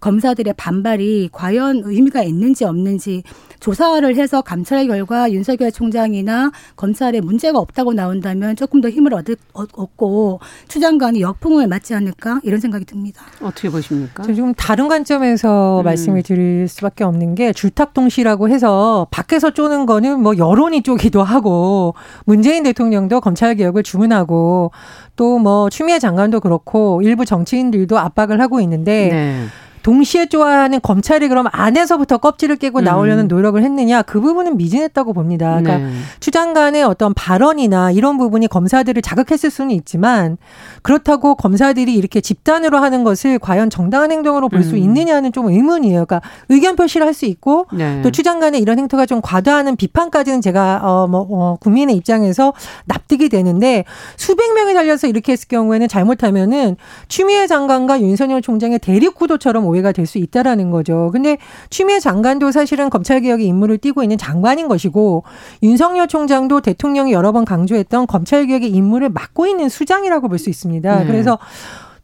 [0.00, 3.22] 검사들의 반발이 과연 의미가 있는지 없는지
[3.60, 10.40] 조사를 해서 감찰 결과 윤석열 총장이나 검찰에 문제가 없다고 나온다면 조금 더 힘을 얻, 얻고
[10.68, 13.22] 추 장관이 역풍을 맞지 않을까 이런 생각이 듭니다.
[13.40, 14.22] 어떻게 보십니까?
[14.22, 15.84] 지금 다른 관점에서 음.
[15.84, 22.62] 말씀을 드릴 수밖에 없는 게 줄탁동시라고 해서 밖에서 쪼는 거는 뭐 여론이 쪼기도 하고 문재인
[22.62, 24.72] 대통령도 검찰 개혁을 주문하고
[25.16, 29.46] 또 뭐 추미애 장관도 그렇고 일부 정치인들도 압박을 하고 있는데 네.
[29.82, 33.28] 동시에 좋아하는 검찰이 그럼 안에서부터 껍질을 깨고 나오려는 음.
[33.28, 35.60] 노력을 했느냐 그 부분은 미진했다고 봅니다.
[35.60, 35.92] 그러니까 네.
[36.20, 40.36] 추 장 관의 어떤 발언이나 이런 부분이 검사들을 자극했을 수는 있지만
[40.82, 44.78] 그렇다고 검사들이 이렇게 집단으로 하는 것을 과연 정당한 행동으로 볼수 음.
[44.78, 46.04] 있느냐는 좀 의문이에요.
[46.06, 48.00] 그러니까 의견 표시를 할 수 있고 네.
[48.02, 52.52] 또 추 장 관의 이런 행태가 좀 과도하는 비판까지는 제가 어뭐 어, 국민의 입장에서
[52.84, 53.84] 납득이 되는데
[54.16, 56.76] 수백 명이 달려서 이렇게 했을 경우에는 잘못하면은
[57.08, 61.10] 추미애 장관과 윤석열 총장의 대립 구도처럼 오해가 될 수 있다라는 거죠.
[61.12, 61.36] 근데
[61.68, 65.24] 추미애 장관도 사실은 검찰 개혁의 임무를 띠고 있는 장관인 것이고
[65.62, 71.00] 윤석열 총장도 대통령이 여러 번 강조했던 검찰 개혁의 임무를 맡고 있는 수장이라고 볼 수 있습니다.
[71.00, 71.06] 네.
[71.06, 71.38] 그래서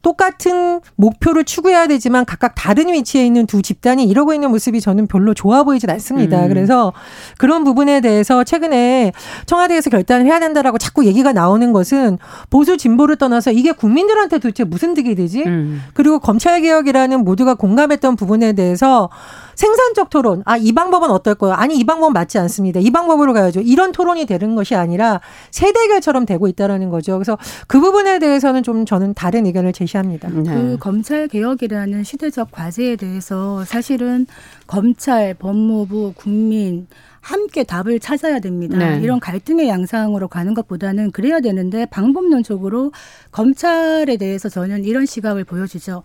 [0.05, 5.33] 똑같은 목표를 추구해야 되지만 각각 다른 위치에 있는 두 집단이 이러고 있는 모습이 저는 별로
[5.33, 6.43] 좋아 보이진 않습니다.
[6.43, 6.49] 음.
[6.49, 6.93] 그래서
[7.39, 9.13] 그런 부분에 대해서 최근에
[9.47, 12.19] 청와대에서 결단을 해야 된다라고 자꾸 얘기가 나오는 것은
[12.51, 15.41] 보수 진보를 떠나서 이게 국민들한테 도대체 무슨 득이 되지?
[15.41, 15.81] 음.
[15.95, 19.09] 그리고 검찰 개혁이라는 모두가 공감했던 부분에 대해서
[19.55, 20.43] 생산적 토론.
[20.45, 21.53] 아, 이 방법은 어떨 거요?
[21.53, 22.79] 아니, 이 방법은 맞지 않습니다.
[22.79, 23.61] 이 방법으로 가야죠.
[23.61, 27.13] 이런 토론이 되는 것이 아니라 세대결처럼 되고 있다라는 거죠.
[27.13, 27.37] 그래서
[27.67, 30.29] 그 부분에 대해서는 좀 저는 다른 의견을 제시 합니다.
[30.29, 30.43] 네.
[30.43, 34.25] 그 검찰 개혁이라는 시대적 과제에 대해서 사실은
[34.67, 36.87] 검찰, 법무부, 국민
[37.25, 38.77] 함께 답을 찾아야 됩니다.
[38.77, 38.99] 네.
[39.01, 42.91] 이런 갈등의 양상으로 가는 것보다는 그래야 되는데 방법론적으로
[43.31, 46.03] 검찰에 대해서 저는 이런 시각을 보여주죠.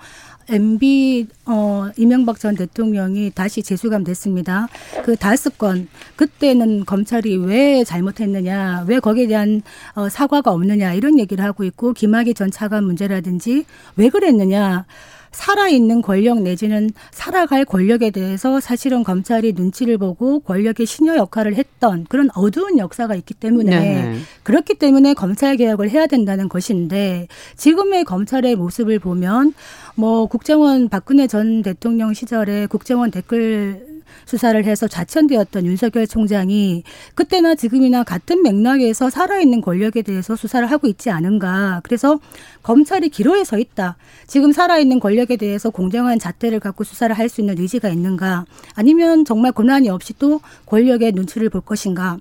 [0.48, 4.68] MB 어 이명박 전 대통령이 다시 재수감 됐습니다.
[5.04, 9.62] 그 다섯 건 그때는 검찰이 왜 잘못했느냐, 왜 거기에 대한
[9.94, 13.64] 어 사과가 없느냐 이런 얘기를 하고 있고 김학의 전 차관 문제라든지
[13.96, 14.86] 왜 그랬느냐.
[15.32, 22.30] 살아있는 권력 내지는 살아갈 권력에 대해서 사실은 검찰이 눈치를 보고 권력의 신여 역할을 했던 그런
[22.34, 28.98] 어두운 역사가 있기 때문에 네 그렇기 때문에 검찰 개혁을 해야 된다는 것인데 지금의 검찰의 모습을
[28.98, 29.54] 보면
[29.94, 38.04] 뭐 국정원 박근혜 전 대통령 시절에 국정원 댓글 수사를 해서 좌천되었던 윤석열 총장이 그때나 지금이나
[38.04, 41.80] 같은 맥락에서 살아있는 권력에 대해서 수사를 하고 있지 않은가.
[41.82, 42.20] 그래서
[42.62, 43.96] 검찰이 기로에 서 있다.
[44.26, 48.44] 지금 살아있는 권력에 대해서 공정한 잣대를 갖고 수사를 할 수 있는 의지가 있는가.
[48.74, 52.18] 아니면 정말 고난이 없이 또 권력의 눈치를 볼 것인가.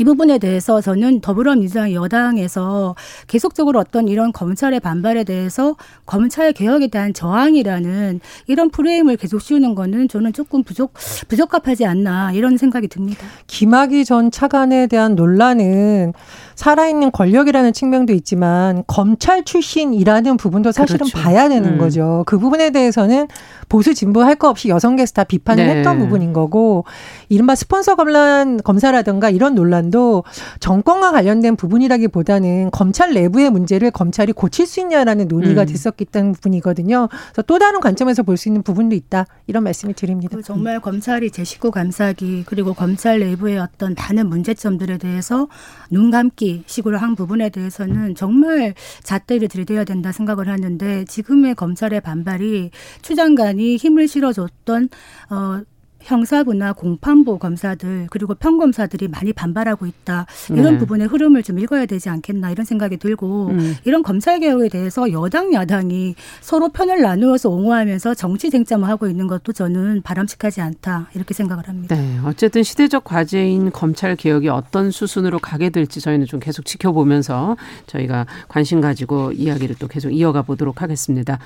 [0.00, 2.94] 이 부분에 대해서 저는 더불어민주당 여당에서
[3.26, 10.08] 계속적으로 어떤 이런 검찰의 반발에 대해서 검찰 개혁에 대한 저항이라는 이런 프레임을 계속 씌우는 거는
[10.08, 10.94] 저는 조금 부족
[11.28, 13.26] 부적합하지 않나 이런 생각이 듭니다.
[13.46, 16.14] 김학의 전 차관에 대한 논란은
[16.64, 21.18] 살아있는 권력이라는 측면도 있지만 검찰 출신이라는 부분도 사실은 그렇죠.
[21.18, 21.78] 봐야 되는 음.
[21.78, 22.22] 거죠.
[22.26, 23.28] 그 부분에 대해서는
[23.70, 25.76] 보수 진보 할 거 없이 여성 게스트 비판을 네.
[25.76, 26.84] 했던 부분인 거고
[27.28, 30.24] 이른바 스폰서 검란 검사라든가 이런 논란도
[30.60, 35.66] 정권과 관련된 부분이라기보다는 검찰 내부의 문제를 검찰이 고칠 수 있냐라는 논의가 음.
[35.66, 37.08] 됐었기 때문에 부분이거든요.
[37.10, 40.36] 그래서 또 다른 관점에서 볼 수 있는 부분도 있다 이런 말씀을 드립니다.
[40.44, 45.48] 정말 검찰이 제 식구 감사기 그리고 검찰 내부의 어떤 많은 문제점들에 대해서
[45.90, 52.70] 눈 감기 식으로 한 부분에 대해서는 정말 잣대를 들이대야 된다 생각을 하는데 지금의 검찰의 반발이
[53.02, 54.88] 추 장관이 힘을 실어줬던
[55.30, 55.62] 어
[56.00, 60.78] 형사부나 공판부 검사들 그리고 평검사들이 많이 반발하고 있다 이런 네.
[60.78, 63.76] 부분의 흐름을 좀 읽어야 되지 않겠나 이런 생각이 들고 음.
[63.84, 69.52] 이런 검찰 개혁에 대해서 여당 야당이 서로 편을 나누어서 옹호하면서 정치 쟁점을 하고 있는 것도
[69.52, 71.96] 저는 바람직하지 않다 이렇게 생각을 합니다.
[71.96, 78.26] 네, 어쨌든 시대적 과제인 검찰 개혁이 어떤 수순으로 가게 될지 저희는 좀 계속 지켜보면서 저희가
[78.48, 81.38] 관심 가지고 이야기를 또 계속 이어가 보도록 하겠습니다.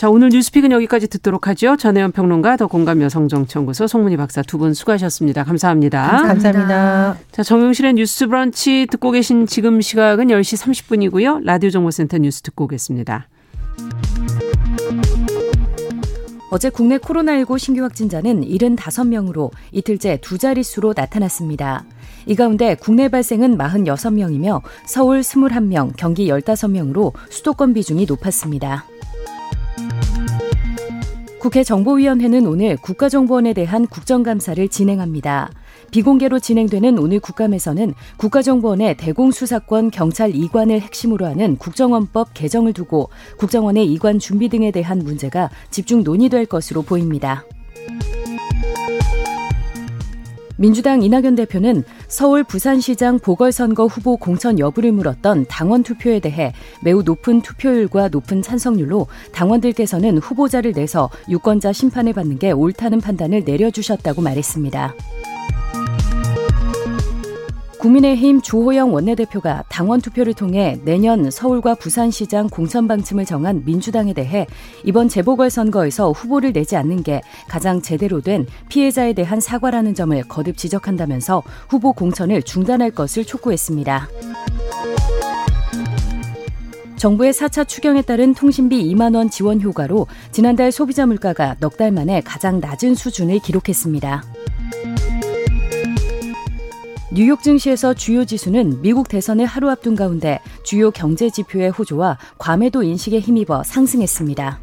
[0.00, 1.76] 자, 오늘 뉴스픽은 여기까지 듣도록 하죠.
[1.76, 5.44] 전혜연 평론가 더 공감 여성정치연구소 송문희 박사 두 분 수고하셨습니다.
[5.44, 6.00] 감사합니다.
[6.00, 6.52] 감사합니다.
[6.52, 7.18] 감사합니다.
[7.30, 10.56] 자, 정용실의 뉴스 브런치 듣고 계신 지금 시각은 10시
[10.88, 11.44] 30분이고요.
[11.44, 13.28] 라디오 정보센터 뉴스 듣고 오겠습니다.
[16.50, 21.84] 어제 국내 코로나19 신규 확진자는 75명으로 이틀째 두 자릿수로 나타났습니다.
[22.24, 28.86] 이 가운데 국내 발생은 46명이며 서울 21명, 경기 15명으로 수도권 비중이 높았습니다.
[31.40, 35.50] 국회 정보위원회는 오늘 국가정보원에 대한 국정감사를 진행합니다.
[35.90, 44.18] 비공개로 진행되는 오늘 국감에서는 국가정보원의 대공수사권 경찰 이관을 핵심으로 하는 국정원법 개정을 두고 국정원의 이관
[44.18, 47.42] 준비 등에 대한 문제가 집중 논의될 것으로 보입니다.
[50.60, 56.52] 민주당 이낙연 대표는 서울 부산시장 보궐선거 후보 공천 여부를 물었던 당원 투표에 대해
[56.84, 64.20] 매우 높은 투표율과 높은 찬성률로 당원들께서는 후보자를 내서 유권자 심판을 받는 게 옳다는 판단을 내려주셨다고
[64.20, 64.94] 말했습니다.
[67.80, 74.46] 국민의힘 주호영 원내대표가 당원 투표를 통해 내년 서울과 부산시장 공천 방침을 정한 민주당에 대해
[74.84, 81.42] 이번 재보궐선거에서 후보를 내지 않는 게 가장 제대로 된 피해자에 대한 사과라는 점을 거듭 지적한다면서
[81.70, 84.08] 후보 공천을 중단할 것을 촉구했습니다.
[86.96, 92.20] 정부의 4차 추경에 따른 통신비 2만 원 지원 효과로 지난달 소비자 물가가 넉 달 만에
[92.20, 94.22] 가장 낮은 수준을 기록했습니다.
[97.12, 103.18] 뉴욕 증시에서 주요 지수는 미국 대선을 하루 앞둔 가운데 주요 경제 지표의 호조와 과매도 인식에
[103.18, 104.60] 힘입어 상승했습니다.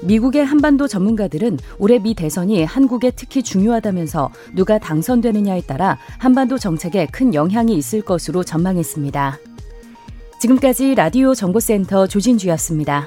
[0.00, 7.34] 미국의 한반도 전문가들은 올해 미 대선이 한국에 특히 중요하다면서 누가 당선되느냐에 따라 한반도 정책에 큰
[7.34, 9.38] 영향이 있을 것으로 전망했습니다.
[10.40, 13.06] 지금까지 라디오 정보센터 조진주였습니다.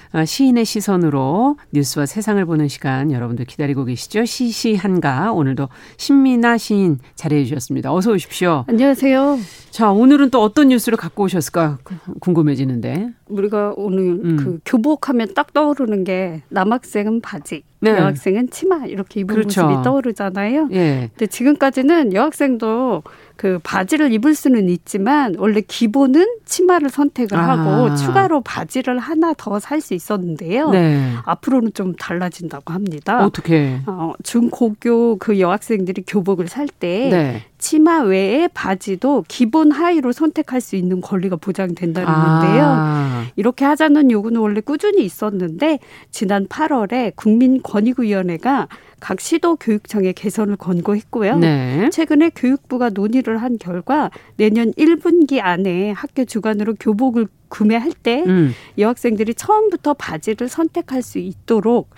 [0.13, 4.25] 어, 시인의 시선으로 뉴스와 세상을 보는 시간 여러분들 기다리고 계시죠?
[4.25, 7.93] 시시한가 오늘도 신미나 시인 자리해 주셨습니다.
[7.93, 8.65] 어서 오십시오.
[8.67, 9.39] 안녕하세요.
[9.69, 11.79] 자, 오늘은 또 어떤 뉴스를 갖고 오셨을까
[12.19, 13.11] 궁금해지는데.
[13.29, 14.37] 우리가 오늘 음.
[14.37, 17.91] 그 교복하면 딱 떠오르는 게 남학생은 바지, 네.
[17.91, 19.63] 여학생은 치마 이렇게 입은 그렇죠.
[19.63, 20.69] 모습이 떠오르잖아요.
[20.71, 21.09] 예.
[21.13, 23.03] 근데 지금까지는 여학생도
[23.35, 27.57] 그 바지를 입을 수는 있지만 원래 기본은 치마를 선택을 아.
[27.57, 30.69] 하고 추가로 바지를 하나 더 살 수 있었는데요.
[30.69, 31.11] 네.
[31.25, 33.25] 앞으로는 좀 달라진다고 합니다.
[33.25, 33.79] 어떻게?
[33.87, 37.43] 어, 중고교 그 여학생들이 교복을 살때 네.
[37.61, 42.63] 치마 외에 바지도 기본 하의로 선택할 수 있는 권리가 보장된다는 건데요.
[42.65, 43.25] 아.
[43.35, 48.67] 이렇게 하자는 요구는 원래 꾸준히 있었는데 지난 8월에 국민권익위원회가
[48.99, 51.37] 각 시도 교육청에 개선을 권고했고요.
[51.37, 51.89] 네.
[51.91, 58.53] 최근에 교육부가 논의를 한 결과 내년 1분기 안에 학교 주관으로 교복을 구매할 때 음.
[58.77, 61.89] 여학생들이 처음부터 바지를 선택할 수 있도록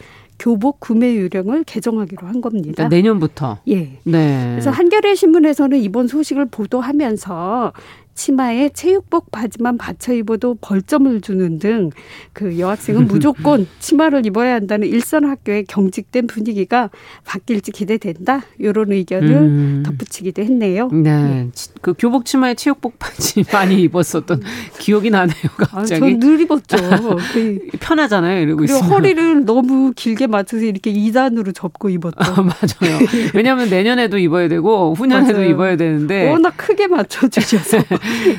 [0.43, 2.73] 교복 구매 요령을 개정하기로 한 겁니다.
[2.75, 3.59] 그러니까 내년부터.
[3.69, 3.97] 예.
[4.03, 4.49] 네.
[4.51, 7.71] 그래서 한겨레 신문에서는 이번 소식을 보도하면서
[8.15, 11.91] 치마에 체육복 바지만 받쳐 입어도 벌점을 주는 등
[12.33, 16.89] 그 여학생은 무조건 치마를 입어야 한다는 일선 학교의 경직된 분위기가
[17.25, 18.41] 바뀔지 기대된다.
[18.57, 19.83] 이런 의견을 음.
[19.85, 20.89] 덧붙이기도 했네요.
[20.91, 21.23] 네.
[21.23, 21.49] 네.
[21.81, 24.41] 그 교복 치마에 체육복 바지 많이 입었었던
[24.79, 25.33] 기억이 나네요.
[25.57, 25.93] 갑자기.
[25.95, 26.77] 아, 전늘 입었죠.
[27.33, 28.41] 그 편하잖아요.
[28.41, 28.91] 이러고 그리고 있으면.
[28.91, 32.15] 허리를 너무 길게 맞춰서 이렇게 2단으로 접고 입었죠.
[32.17, 32.99] 아, 맞아요.
[33.33, 35.49] 왜냐하면 내년에도 입어야 되고 후년에도 맞아요.
[35.49, 37.77] 입어야 되는데 워낙 크게 맞춰주셔서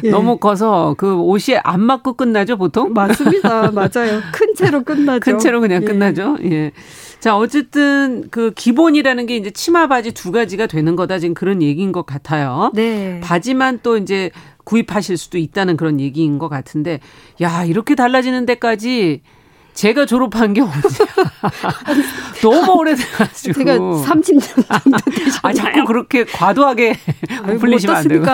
[0.04, 0.10] 예.
[0.10, 2.92] 너무 커서 그 옷이 안 맞고 끝나죠 보통?
[2.92, 3.70] 맞습니다.
[3.72, 4.20] 맞아요.
[4.32, 5.20] 큰큰 채로 끝나죠.
[5.20, 5.86] 큰 채로 그냥 예.
[5.86, 6.36] 끝나죠.
[6.44, 6.72] 예.
[7.20, 11.90] 자, 어쨌든 그 기본이라는 게 이제 치마 바지 두 가지가 되는 거다 지금 그런 얘기인
[11.90, 12.70] 것 같아요.
[12.74, 13.20] 네.
[13.22, 14.30] 바지만 또 이제
[14.64, 17.00] 구입하실 수도 있다는 그런 얘기인 것 같은데
[17.40, 19.22] 야, 이렇게 달라지는 데까지
[19.74, 20.80] 제가 졸업한 게 언제야?
[22.40, 23.54] 너무 오래돼가지고.
[23.54, 25.38] 제가 30년 정도 되셨나요?
[25.42, 26.94] 아, 자꾸 그렇게 과도하게
[27.58, 28.24] 불리시면 안 되고.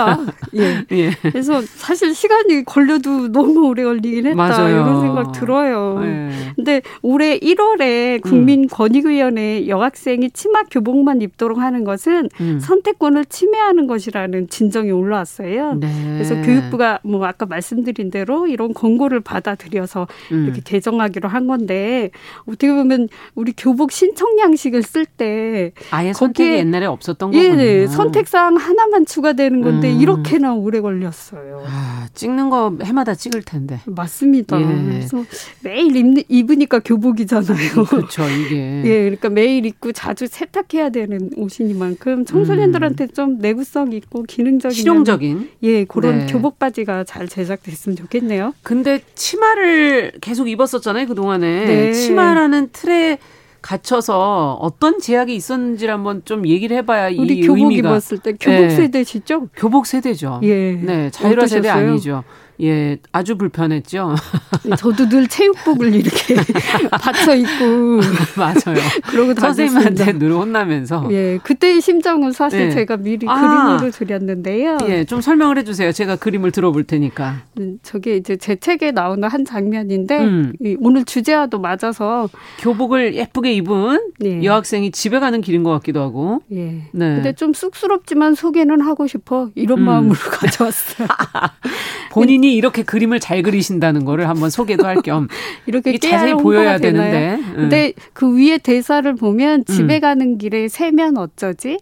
[0.56, 0.84] 예.
[0.92, 1.10] 예.
[1.22, 4.36] 그래서 사실 시간이 걸려도 너무 오래 걸리긴 했다.
[4.36, 4.68] 맞아요.
[4.68, 6.00] 이런 생각 들어요.
[6.04, 6.30] 예.
[6.56, 12.60] 근데 올해 1월에 국민권익위원회 여학생이 치마 교복만 입도록 하는 것은 음.
[12.60, 15.74] 선택권을 침해하는 것이라는 진정이 올라왔어요.
[15.74, 15.88] 네.
[16.14, 20.44] 그래서 교육부가 뭐 아까 말씀드린 대로 이런 권고를 받아들여서 음.
[20.44, 22.10] 이렇게 개정하기로 한 건데
[22.46, 27.60] 어떻게 보면 우리 교복 신청 양식을 쓸 때 아예 선택이 옛날에 없었던 거군요.
[27.60, 30.00] 예, 선택사항 하나만 추가되는 건데 음.
[30.00, 31.64] 이렇게나 오래 걸렸어요.
[31.66, 33.80] 아, 찍는 거 해마다 찍을 텐데.
[33.86, 34.60] 맞습니다.
[34.60, 34.64] 예.
[34.64, 35.24] 그래서
[35.62, 37.84] 매일 입는, 입으니까 교복이잖아요.
[37.88, 38.82] 그렇죠, 이게.
[38.84, 43.08] 예, 그러니까 매일 입고 자주 세탁해야 되는 옷이니만큼 청소년들한테 음.
[43.14, 46.26] 좀 내구성 있고 기능적인 실용적인 예, 그런 네.
[46.26, 48.54] 교복 바지가 잘 제작됐으면 좋겠네요.
[48.62, 51.92] 근데 치마를 계속 입었었잖아요, 그 동안에 네.
[51.92, 53.18] 치마라는 틀에
[53.60, 57.90] 갇혀서 어떤 제약이 있었는지를 한번 좀 얘기를 해봐야 우리 교복 의미가.
[57.90, 58.70] 입었을 때 교복 네.
[58.70, 59.48] 세대시죠?
[59.54, 60.40] 교복 세대죠.
[60.44, 60.72] 예.
[60.72, 62.24] 네, 자율화 세대 아니죠.
[62.62, 64.14] 예, 아주 불편했죠.
[64.64, 66.34] 네, 저도 늘 체육복을 이렇게
[66.90, 68.00] 받쳐 입고
[68.36, 68.76] 맞아요.
[69.08, 71.08] 그러고 선생님한테 늘 혼나면서.
[71.10, 72.70] 예, 그때의 심정은 사실 네.
[72.70, 73.34] 제가 미리 아,
[73.78, 74.78] 그림으로 드렸는데요.
[74.88, 75.92] 예, 좀 설명을 해 주세요.
[75.92, 77.42] 제가 그림을 들어볼 테니까.
[77.58, 80.52] 음, 저게 이제 제 책에 나오는 한 장면인데 음.
[80.80, 84.42] 오늘 주제와도 맞아서 교복을 예쁘게 입은 예.
[84.44, 86.40] 여학생이 집에 가는 길인 것 같기도 하고.
[86.52, 86.82] 예.
[86.92, 87.14] 네.
[87.14, 89.84] 근데 좀 쑥스럽지만 소개는 하고 싶어 이런 음.
[89.84, 91.08] 마음으로 가져왔어요.
[92.10, 95.28] 본인이 이렇게 그림을 잘 그리신다는 거를 한번 소개도 할 겸
[95.66, 97.38] 이렇게 자세히 보여야 되는데.
[97.54, 100.00] 근데 그 위에 대사를 보면 집에 음.
[100.00, 101.78] 가는 길에 세면 어쩌지?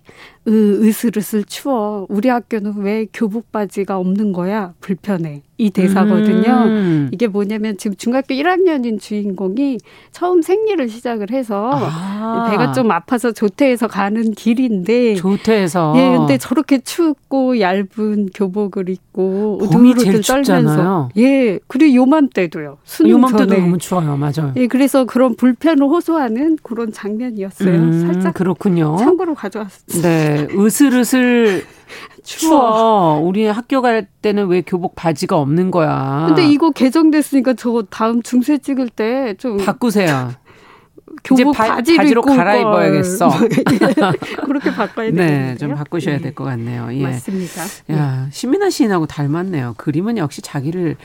[0.49, 2.07] 으, 으슬으슬 추워.
[2.09, 4.73] 우리 학교는 왜 교복 바지가 없는 거야?
[4.81, 5.43] 불편해.
[5.61, 6.53] 이 대사거든요.
[6.67, 7.09] 음.
[7.13, 9.79] 이게 뭐냐면 지금 중학교 1학년인 주인공이
[10.13, 12.47] 처음 생리를 시작을 해서 아.
[12.49, 20.21] 배가 좀 아파서 조퇴해서 가는 길인데 조퇴해서 예, 근데 저렇게 춥고 얇은 교복을 입고 우두루들
[20.23, 22.79] 떨면서 예, 그리고 요맘때도요.
[22.85, 23.61] 수능 요맘때도 전에.
[23.61, 24.53] 너무 추워요, 맞아요.
[24.55, 27.69] 예, 그래서 그런 불편을 호소하는 그런 장면이었어요.
[27.69, 28.97] 음, 살짝 그렇군요.
[28.99, 30.09] 참고로 가져왔습니다.
[30.09, 30.38] 네.
[30.53, 31.65] 으슬으슬
[32.23, 33.21] 추워.
[33.23, 36.25] 우리 학교 갈 때는 왜 교복 바지가 없는 거야.
[36.29, 40.33] 근데 이거 개정됐으니까 저 다음 중세 찍을 때 좀 바꾸세요.
[41.25, 43.31] 교복 바, 바지를 바지로 갈아입어야겠어.
[44.45, 45.47] 그렇게 바꿔야 되겠네요.
[45.53, 46.89] 네, 좀 바꾸셔야 될 것 같네요.
[46.93, 47.03] 예.
[47.03, 47.63] 맞습니다.
[47.93, 48.31] 야, 예.
[48.31, 49.75] 신민아 시인하고 닮았네요.
[49.79, 50.97] 그림은 역시 자기를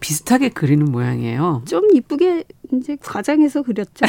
[0.00, 1.62] 비슷하게 그리는 모양이에요.
[1.66, 2.44] 좀 이쁘게
[2.74, 4.04] 이제 과장해서 그렸죠.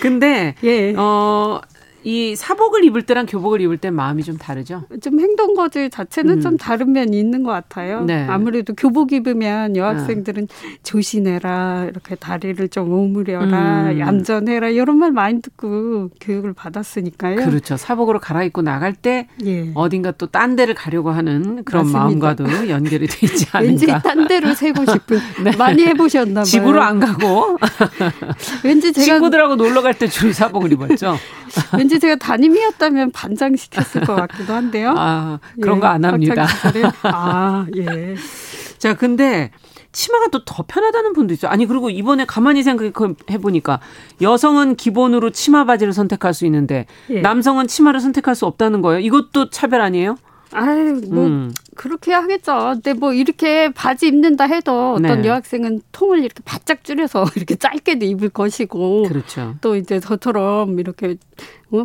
[0.00, 0.94] 근데 예.
[0.96, 1.60] 어
[2.04, 4.84] 이 사복을 입을 때랑 교복을 입을 때 마음이 좀 다르죠?
[5.02, 6.40] 좀 행동 거지 자체는 음.
[6.40, 8.04] 좀 다른 면이 있는 것 같아요.
[8.04, 8.24] 네.
[8.28, 10.78] 아무래도 교복 입으면 여학생들은 네.
[10.84, 13.98] 조심해라 이렇게 다리를 좀 오므려라 음.
[13.98, 17.36] 얌전해라 이런 말 많이 듣고 교육을 받았으니까요.
[17.44, 17.76] 그렇죠.
[17.76, 19.70] 사복으로 갈아입고 나갈 때 예.
[19.74, 21.98] 어딘가 또 딴 데를 가려고 하는 그런 맞습니다.
[22.36, 23.58] 마음과도 연결이 돼 있지 않을까.
[23.70, 25.56] 왠지 딴 데로 새고 싶은 네.
[25.56, 26.44] 많이 해보셨나 봐요.
[26.44, 27.56] 집으로 안 가고
[28.62, 31.16] 왠지 제가 친구들하고 놀러 갈 때 주로 사복을 입었죠.
[31.88, 34.94] 왠지 제가 담임이었다면 반장시켰을 것 같기도 한데요.
[34.94, 36.46] 아, 그런 예, 거안 합니다.
[37.02, 38.14] 아, 예.
[38.76, 39.50] 자, 근데
[39.90, 41.50] 치마가 또 더 편하다는 분도 있어요.
[41.50, 43.80] 아니 그리고 이번에 가만히 생각해 보니까
[44.20, 47.22] 여성은 기본으로 치마 바지를 선택할 수 있는데 예.
[47.22, 49.00] 남성은 치마를 선택할 수 없다는 거예요.
[49.00, 50.18] 이것도 차별 아니에요?
[50.52, 51.52] 아유, 뭐 음.
[51.76, 52.72] 그렇게 하겠죠.
[52.74, 55.28] 근데 뭐 이렇게 바지 입는다 해도 어떤 네.
[55.28, 59.54] 여학생은 통을 이렇게 바짝 줄여서 이렇게 짧게도 입을 것이고, 그렇죠.
[59.60, 61.14] 또 이제 저처럼 이렇게 어,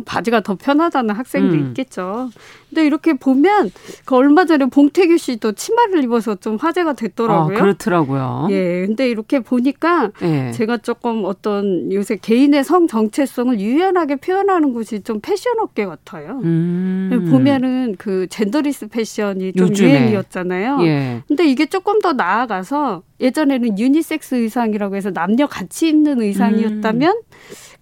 [0.04, 1.66] 바지가 더 편하다는 학생도 음.
[1.68, 2.30] 있겠죠.
[2.70, 3.70] 근데 이렇게 보면
[4.04, 7.56] 그 얼마 전에 봉태규 씨도 치마를 입어서 좀 화제가 됐더라고요.
[7.56, 8.48] 아, 그렇더라고요.
[8.50, 8.84] 예.
[8.86, 10.50] 근데 이렇게 보니까 예.
[10.52, 16.40] 제가 조금 어떤 요새 개인의 성 정체성을 유연하게 표현하는 곳이 좀 패션 업계 같아요.
[16.42, 17.28] 음.
[17.30, 19.90] 보면은 그 genderless 패션이 좀 요즘에.
[19.90, 20.78] 유행이었잖아요.
[20.82, 21.22] 예.
[21.28, 27.22] 근데 이게 조금 더 나아가서 예전에는 유니섹스 의상이라고 해서 남녀 같이 입는 의상이었다면 음.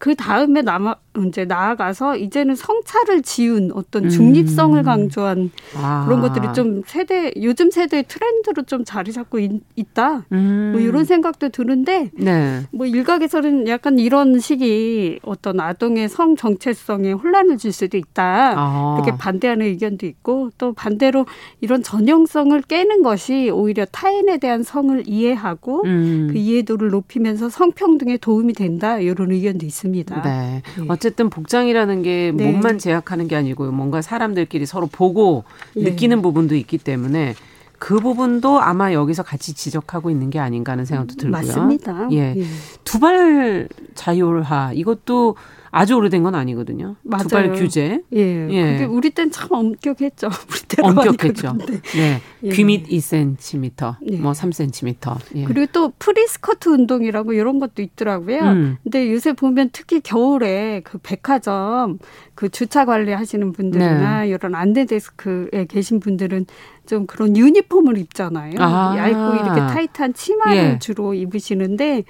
[0.02, 0.96] 그 다음에 남아
[1.28, 4.84] 이제 나아가서 이제는 성차를 지운 어떤 중립성을 음.
[4.84, 6.04] 강조한 아.
[6.04, 9.62] 그런 것들이 좀 세대 요즘 세대의 트렌드로 좀 자리 잡고 있,
[9.94, 10.70] 다 음.
[10.72, 12.62] 뭐 이런 생각도 드는데 네.
[12.72, 18.96] 뭐 일각에서는 약간 이런 식이 어떤 아동의 성 정체성에 혼란을 줄 수도 있다 아.
[18.96, 21.26] 이렇게 반대하는 의견도 있고 또 반대로
[21.60, 26.28] 이런 전형성을 깨는 것이 오히려 타인에 대한 성을 이해 이해하고 음.
[26.30, 30.22] 그 이해도를 높이면서 성평등에 도움이 된다 이런 의견도 있습니다.
[30.22, 30.62] 네.
[30.78, 30.84] 네.
[30.88, 32.50] 어쨌든 복장이라는 게 네.
[32.50, 35.44] 몸만 제약하는 게 아니고 뭔가 사람들끼리 서로 보고
[35.74, 35.84] 네.
[35.84, 37.34] 느끼는 부분도 있기 때문에
[37.78, 41.32] 그 부분도 아마 여기서 같이 지적하고 있는 게 아닌가 하는 생각도 들고요.
[41.32, 42.08] 맞습니다.
[42.12, 42.34] 예.
[42.36, 42.44] 예.
[42.84, 45.36] 두발 자율화 이것도
[45.74, 46.96] 아주 오래된 건 아니거든요.
[47.02, 47.22] 맞아요.
[47.22, 48.02] 두발 규제.
[48.14, 48.48] 예.
[48.50, 48.72] 예.
[48.72, 50.28] 그게 우리 땐 참 엄격했죠.
[50.50, 51.56] 우리 때 엄격했죠.
[51.96, 52.20] 네.
[52.44, 52.50] 예.
[52.50, 54.16] 귀밑 2cm, 예.
[54.18, 55.16] 뭐 3cm.
[55.36, 55.44] 예.
[55.44, 58.40] 그리고 또 free skirt 운동이라고 이런 것도 있더라고요.
[58.40, 58.76] 음.
[58.82, 61.98] 근데 요새 보면 특히 겨울에 그 백화점
[62.34, 64.28] 그 주차 관리하시는 분들이나 네.
[64.28, 66.46] 이런 안내 데스크에 계신 분들은
[66.84, 68.56] 좀 그런 유니폼을 입잖아요.
[68.58, 68.94] 아.
[68.98, 70.78] 얇고 이렇게 타이트한 치마를 예.
[70.78, 72.04] 주로 입으시는데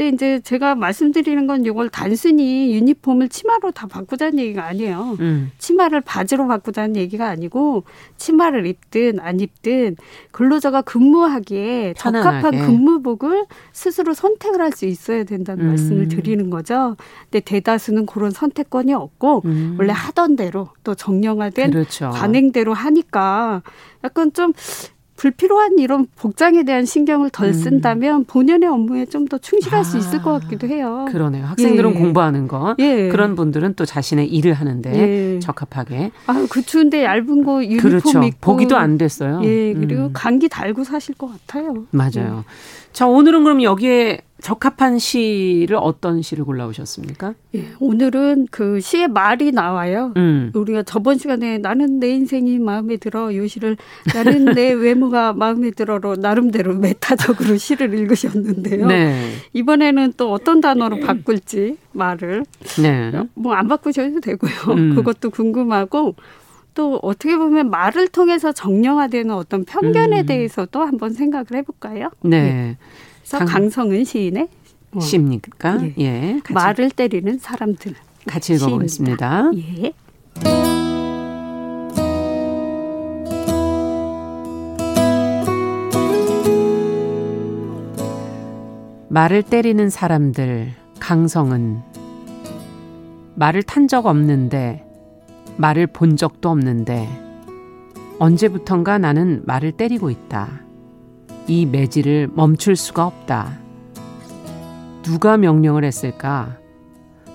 [0.00, 5.18] 근데 이제 제가 말씀드리는 건 이걸 단순히 유니폼을 치마로 다 바꾸자는 얘기가 아니에요.
[5.20, 5.50] 음.
[5.58, 7.84] 치마를 바지로 바꾸자는 얘기가 아니고
[8.16, 9.96] 치마를 입든 안 입든
[10.32, 12.40] 근로자가 근무하기에 편안하게.
[12.40, 15.68] 적합한 근무복을 스스로 선택을 할 수 있어야 된다는 음.
[15.70, 16.96] 말씀을 드리는 거죠.
[17.24, 19.74] 근데 대다수는 그런 선택권이 없고 음.
[19.78, 22.08] 원래 하던 대로 또 정령화된 그렇죠.
[22.10, 23.62] 관행대로 하니까
[24.04, 24.52] 약간 좀
[25.20, 27.52] 불필요한 이런 복장에 대한 신경을 덜 음.
[27.52, 28.24] 쓴다면 음.
[28.24, 31.06] 본연의 업무에 좀 더 충실할 아, 수 있을 것 같기도 해요.
[31.08, 31.44] 그러네요.
[31.44, 31.94] 학생들은 예.
[31.94, 33.08] 공부하는 거 예.
[33.10, 35.38] 그런 분들은 또 자신의 일을 하는데 예.
[35.38, 36.10] 적합하게.
[36.26, 38.22] 아, 그 추운데 얇은 거 유니폼 그렇죠.
[38.22, 39.40] 입고 보기도 안 됐어요.
[39.44, 40.10] 예, 그리고 음.
[40.12, 41.84] 감기 달고 사실 것 같아요.
[41.90, 42.44] 맞아요.
[42.92, 47.34] 자, 오늘은 그럼 여기에 적합한 시를 어떤 시를 골라오셨습니까?
[47.54, 50.12] 예, 오늘은 그 시의 말이 나와요.
[50.16, 50.50] 음.
[50.54, 53.76] 우리가 저번 시간에 나는 내 인생이 마음에 들어 요 시를
[54.14, 58.86] 나는 내 외모가 마음에 들어로 나름대로 메타적으로 시를 읽으셨는데요.
[58.86, 59.32] 네.
[59.52, 62.44] 이번에는 또 어떤 단어로 바꿀지 말을
[62.82, 63.12] 네.
[63.34, 64.52] 뭐안 바꾸셔도 되고요.
[64.76, 64.94] 음.
[64.94, 66.14] 그것도 궁금하고
[66.74, 70.26] 또 어떻게 보면 말을 통해서 정령화되는 어떤 편견에 음.
[70.26, 72.10] 대해서도 한번 생각을 해볼까요?
[72.22, 72.40] 네.
[72.40, 72.78] 네.
[73.30, 74.48] 그래서 강, 성은 시인의
[74.92, 75.00] 어.
[75.00, 75.84] 시입니까?
[75.84, 75.94] 예.
[76.00, 77.94] 예 말을 때리는 사람들.
[78.26, 79.52] 같이 읽어보겠습니다.
[79.54, 79.92] 예.
[89.08, 91.82] 말을 때리는 사람들 강성은
[93.36, 94.84] 말을 탄 적 없는데
[95.56, 97.08] 말을 본 적도 없는데
[98.18, 100.69] 언제부턴가 나는 말을 때리고 있다.
[101.50, 103.58] 이 매질을 멈출 수가 없다.
[105.02, 106.56] 누가 명령을 했을까?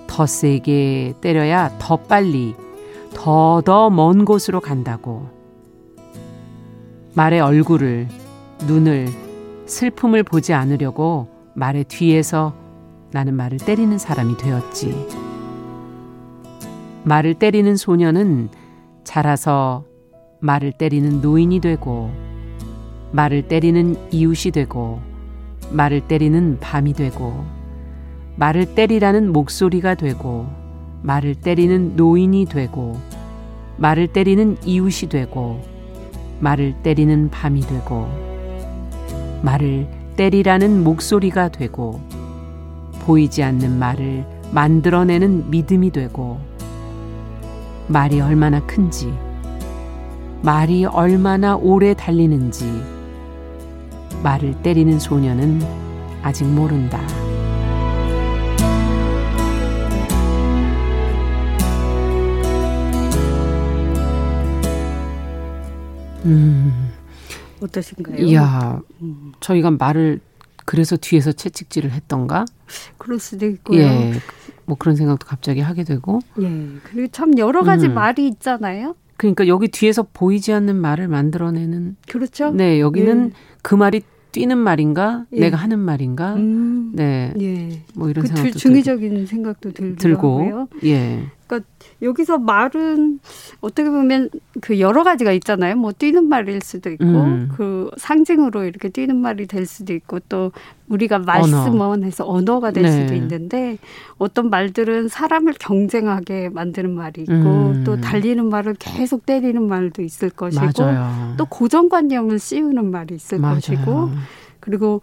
[0.06, 2.54] 더 세게 때려야 더 빨리,
[3.12, 5.28] 더 더 먼 곳으로 간다고.
[7.14, 8.08] 말의 얼굴을,
[8.66, 9.08] 눈을,
[9.66, 12.54] 슬픔을 보지 않으려고 말의 뒤에서
[13.10, 15.08] 나는 말을 때리는 사람이 되었지.
[17.04, 18.48] 말을 때리는 소녀는
[19.04, 19.84] 자라서
[20.40, 22.10] 말을 때리는 노인이 되고
[23.16, 25.00] 말을 때리는 이웃이 되고
[25.70, 27.46] 말을 때리는 밤이 되고
[28.34, 30.46] 말을 때리라는 목소리가 되고
[31.00, 33.00] 말을 때리는 노인이 되고
[33.78, 35.62] 말을 때리는 이웃이 되고
[36.40, 38.06] 말을 때리는 밤이 되고
[39.40, 41.98] 말을 때리라는 목소리가 되고
[43.00, 46.38] 보이지 않는 말을 만들어내는 믿음이 되고
[47.86, 49.10] 말이 얼마나 큰지
[50.42, 52.95] 말이 얼마나 오래 달리는지
[54.22, 55.60] 말을 때리는 소녀는
[56.22, 57.00] 아직 모른다.
[66.24, 66.90] 음.
[67.60, 68.16] 어떠신가요?
[68.18, 69.32] 이야, 음.
[69.40, 70.20] 저희가 말을
[70.64, 72.44] 그래서 뒤에서 채찍질을 했던가?
[72.98, 73.80] 그럴 수도 있고요.
[73.80, 74.12] 예,
[74.64, 76.18] 뭐 그런 생각도 갑자기 하게 되고.
[76.40, 76.50] 예,
[76.82, 77.94] 그리고 참 여러 가지 음.
[77.94, 78.96] 말이 있잖아요.
[79.16, 81.96] 그러니까 여기 뒤에서 보이지 않는 말을 만들어내는.
[82.08, 82.50] 그렇죠.
[82.50, 83.55] 네, 여기는 예.
[83.66, 84.00] 그 말이
[84.30, 85.40] 뛰는 말인가 예.
[85.40, 86.92] 내가 하는 말인가 음.
[86.94, 87.34] 네.
[87.40, 87.82] 예.
[87.96, 89.26] 뭐 이런 그 생각도 중의적인 들고.
[89.26, 91.24] 생각도 들고 예.
[91.46, 91.68] 그러니까
[92.02, 93.20] 여기서 말은
[93.60, 94.30] 어떻게 보면
[94.60, 95.76] 그 여러 가지가 있잖아요.
[95.76, 97.48] 뭐 뛰는 말일 수도 있고 음.
[97.56, 100.52] 그 상징으로 이렇게 뛰는 말이 될 수도 있고 또
[100.88, 102.90] 우리가 말씀원 해서 언어가 될 네.
[102.90, 103.78] 수도 있는데
[104.18, 107.84] 어떤 말들은 사람을 경쟁하게 만드는 말이 있고 음.
[107.84, 111.34] 또 달리는 말을 계속 때리는 말도 있을 것이고 맞아요.
[111.36, 113.54] 또 고정관념을 씌우는 말이 있을 맞아요.
[113.54, 114.10] 것이고
[114.60, 115.00] 그리고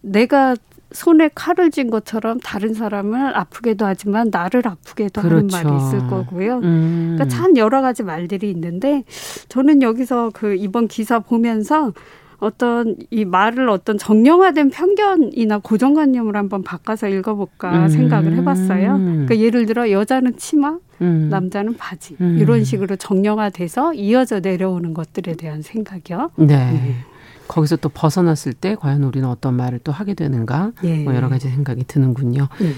[0.00, 0.54] 내가
[0.94, 5.56] 손에 칼을 쥔 것처럼 다른 사람을 아프게도 하지만 나를 아프게도 그렇죠.
[5.56, 6.60] 하는 말이 있을 거고요.
[6.62, 7.16] 음.
[7.16, 9.02] 그러니까 참 여러 가지 말들이 있는데
[9.48, 11.92] 저는 여기서 그 이번 기사 보면서
[12.38, 17.88] 어떤 이 말을 어떤 정령화된 편견이나 고정관념을 한번 바꿔서 읽어볼까 음.
[17.88, 18.98] 생각을 해봤어요.
[18.98, 21.28] 그러니까 예를 들어 여자는 치마, 음.
[21.30, 22.38] 남자는 바지 음.
[22.38, 26.30] 이런 식으로 정령화돼서 이어져 내려오는 것들에 대한 생각이요.
[26.36, 26.96] 네.
[27.44, 27.48] 네.
[27.48, 31.04] 거기서 또 벗어났을 때 과연 우리는 어떤 말을 또 하게 되는가 예.
[31.04, 32.48] 뭐 여러 가지 생각이 드는군요.
[32.62, 32.72] 예.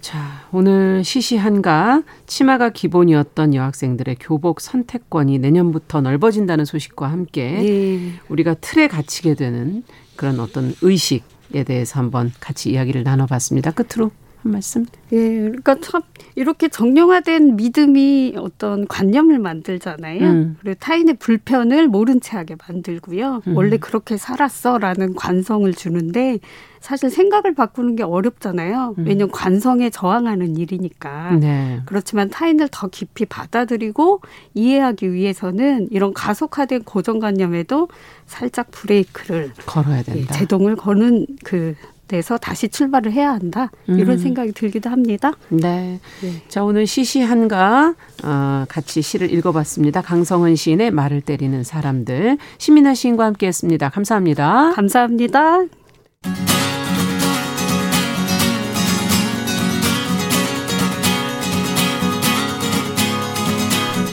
[0.00, 8.20] 자, 오늘 시시한가 치마가 기본이었던 여학생들의 교복 선택권이 내년부터 넓어진다는 소식과 함께 예.
[8.28, 9.82] 우리가 틀에 갇히게 되는
[10.16, 13.72] 그런 어떤 의식에 대해서 한번 같이 이야기를 나눠봤습니다.
[13.72, 14.10] 끝으로
[14.42, 14.86] 한 말씀?
[15.12, 16.02] 예, 그러니까 참
[16.34, 20.20] 이렇게 정령화된 믿음이 어떤 관념을 만들잖아요.
[20.22, 20.56] 음.
[20.60, 23.42] 그리고 타인의 불편을 모른 채 하게 만들고요.
[23.46, 23.56] 음.
[23.56, 26.38] 원래 그렇게 살았어라는 관성을 주는데
[26.80, 28.94] 사실 생각을 바꾸는 게 어렵잖아요.
[28.98, 29.04] 음.
[29.06, 31.32] 왜냐하면 관성에 저항하는 일이니까.
[31.32, 31.80] 네.
[31.86, 34.20] 그렇지만 타인을 더 깊이 받아들이고
[34.54, 37.88] 이해하기 위해서는 이런 가속화된 고정관념에도
[38.26, 40.20] 살짝 브레이크를 걸어야 된다.
[40.20, 41.74] 예, 제동을 거는 그
[42.08, 44.18] 돼서 다시 출발을 해야 한다 이런 음.
[44.18, 45.32] 생각이 들기도 합니다.
[45.50, 46.00] 네.
[46.20, 46.42] 네.
[46.48, 47.94] 자 오늘 시시한가
[48.24, 50.02] 어, 같이 시를 읽어봤습니다.
[50.02, 53.90] 강성은 시인의 말을 때리는 사람들 시민아 시인과 함께했습니다.
[53.90, 54.72] 감사합니다.
[54.74, 55.66] 감사합니다.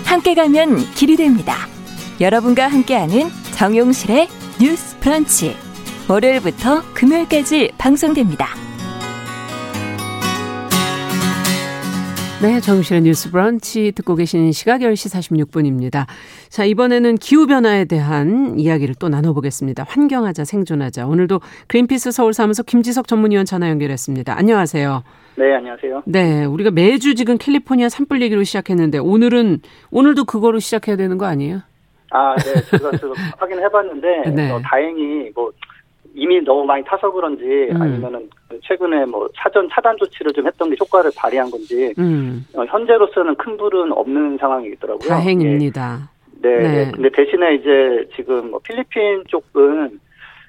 [0.06, 1.68] 함께 가면 길이 됩니다.
[2.22, 4.28] 여러분과 함께하는 정용실의
[4.62, 5.65] 뉴스 브런치.
[6.08, 8.46] 월요일부터 금요일까지 방송됩니다.
[12.44, 16.06] 네, 정실의 뉴스 브런치 듣고 계신 시각 10시 46분입니다.
[16.50, 19.84] 자, 이번에는 기후변화에 대한 이야기를 또 나눠보겠습니다.
[19.88, 21.08] 환경하자, 생존하자.
[21.08, 24.38] 오늘도 그린피스 서울사무소 김지석 전문위원 전화 연결했습니다.
[24.38, 25.04] 안녕하세요.
[25.38, 26.04] 네, 안녕하세요.
[26.06, 31.62] 네, 우리가 매주 지금 캘리포니아 산불 얘기로 시작했는데 오늘은, 오늘도 그거로 시작해야 되는 거 아니에요?
[32.12, 32.62] 아, 네.
[32.70, 32.92] 제가
[33.40, 34.52] 확인해봤는데, 네.
[34.52, 35.52] 어, 다행히 뭐,
[36.16, 37.82] 이미 너무 많이 타서 그런지 음.
[37.82, 38.30] 아니면은
[38.64, 42.46] 최근에 뭐 사전 차단 조치를 좀 했던 게 효과를 발휘한 건지 음.
[42.56, 45.10] 어, 현재로서는 큰 불은 없는 상황이더라고요.
[45.10, 46.10] 다행입니다.
[46.12, 46.16] 예.
[46.42, 46.86] 네, 네.
[46.86, 46.92] 네.
[46.92, 50.00] 근데 대신에 이제 지금 뭐 필리핀 쪽은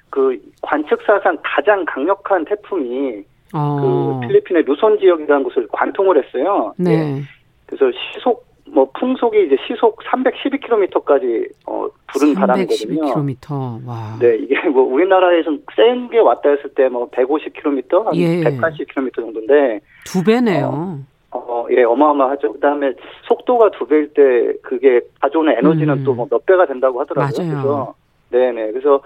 [0.09, 4.19] 그 관측사상 가장 강력한 태풍이 어.
[4.21, 6.73] 그 필리핀의 루손 지역이라는 곳을 관통을 했어요.
[6.77, 6.91] 네.
[6.91, 7.21] 예.
[7.65, 13.13] 그래서 시속 뭐 풍속이 이제 시속 312km까지 어 부른 바람이거든요.
[13.13, 13.87] 312km.
[13.87, 14.17] 와.
[14.19, 18.43] 네, 이게 뭐 우리나라에서는 센게 왔다 했을 때 뭐 150km, 한 예.
[18.43, 20.99] 180km 정도인데 두 배네요.
[21.31, 22.53] 어, 어, 예, 어마어마하죠.
[22.53, 22.93] 그다음에
[23.23, 26.03] 속도가 두 배일 때 그게 가져오는 에너지는 음.
[26.03, 27.33] 또뭐 몇 배가 된다고 하더라고요.
[27.37, 27.51] 맞아요.
[27.51, 27.93] 그래서
[28.29, 28.71] 네, 네.
[28.71, 29.01] 그래서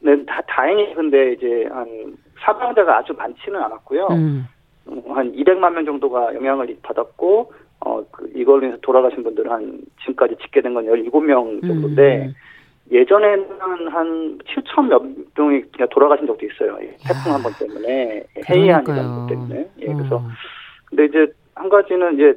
[0.00, 4.06] 네, 다 다행히 근데 이제 한 사망자가 아주 많지는 않았고요.
[4.10, 4.46] 음.
[5.08, 7.52] 한 200만 명 정도가 영향을 받았고
[7.84, 12.34] 어, 그 이걸로 인해서 돌아가신 분들은 한, 지금까지 집계 된 건 17명 정도인데, 음.
[12.90, 15.02] 예전에는 한 7천 몇
[15.36, 16.76] 명이 그냥 돌아가신 적도 있어요.
[17.06, 18.24] 태풍 한 번 때문에.
[18.48, 19.68] 해이한이라는 것 때문에.
[19.80, 20.16] 예, 그래서.
[20.16, 20.22] 어.
[20.86, 22.34] 근데 이제 한 가지는 이제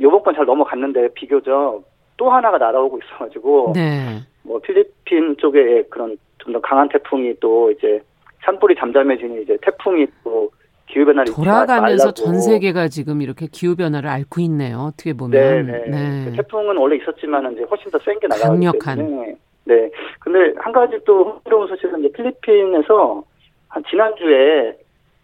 [0.00, 1.82] 요번 건 잘 넘어갔는데 비교적
[2.16, 3.72] 또 하나가 날아오고 있어가지고.
[3.74, 4.20] 네.
[4.44, 8.00] 뭐 필리핀 쪽에 그런 좀 더 강한 태풍이 또 이제
[8.44, 10.50] 산불이 잠잠해지니 이제 태풍이 또
[10.88, 14.78] 기후 변화를 돌아가면서 전 세계가 지금 이렇게 기후 변화를 앓고 있네요.
[14.88, 15.30] 어떻게 보면.
[15.30, 15.84] 네, 네.
[15.88, 16.24] 네.
[16.30, 18.96] 그 태풍은 원래 있었지만 이제 훨씬 더 센 게 나가기 강력한.
[18.96, 19.34] 때문에.
[19.64, 19.90] 네.
[20.20, 23.22] 근데 한 가지 또 흥미로운 소식은 이제 필리핀에서
[23.68, 24.76] 한 지난주에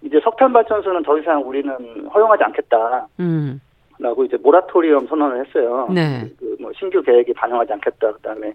[0.03, 1.73] 이제 석탄 발전소는 더 이상 우리는
[2.13, 3.07] 허용하지 않겠다.
[3.21, 3.61] 음.
[3.99, 5.89] 라고 이제 모라토리엄 선언을 했어요.
[5.95, 6.29] 네.
[6.39, 8.13] 그 뭐 신규 계획이 반영하지 않겠다.
[8.13, 8.53] 그다음에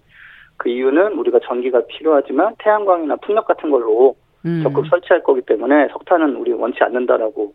[0.57, 4.61] 그 이유는 우리가 전기가 필요하지만 태양광이나 풍력 같은 걸로 음.
[4.63, 7.53] 적극 설치할 거기 때문에 석탄은 우리 원치 않는다라고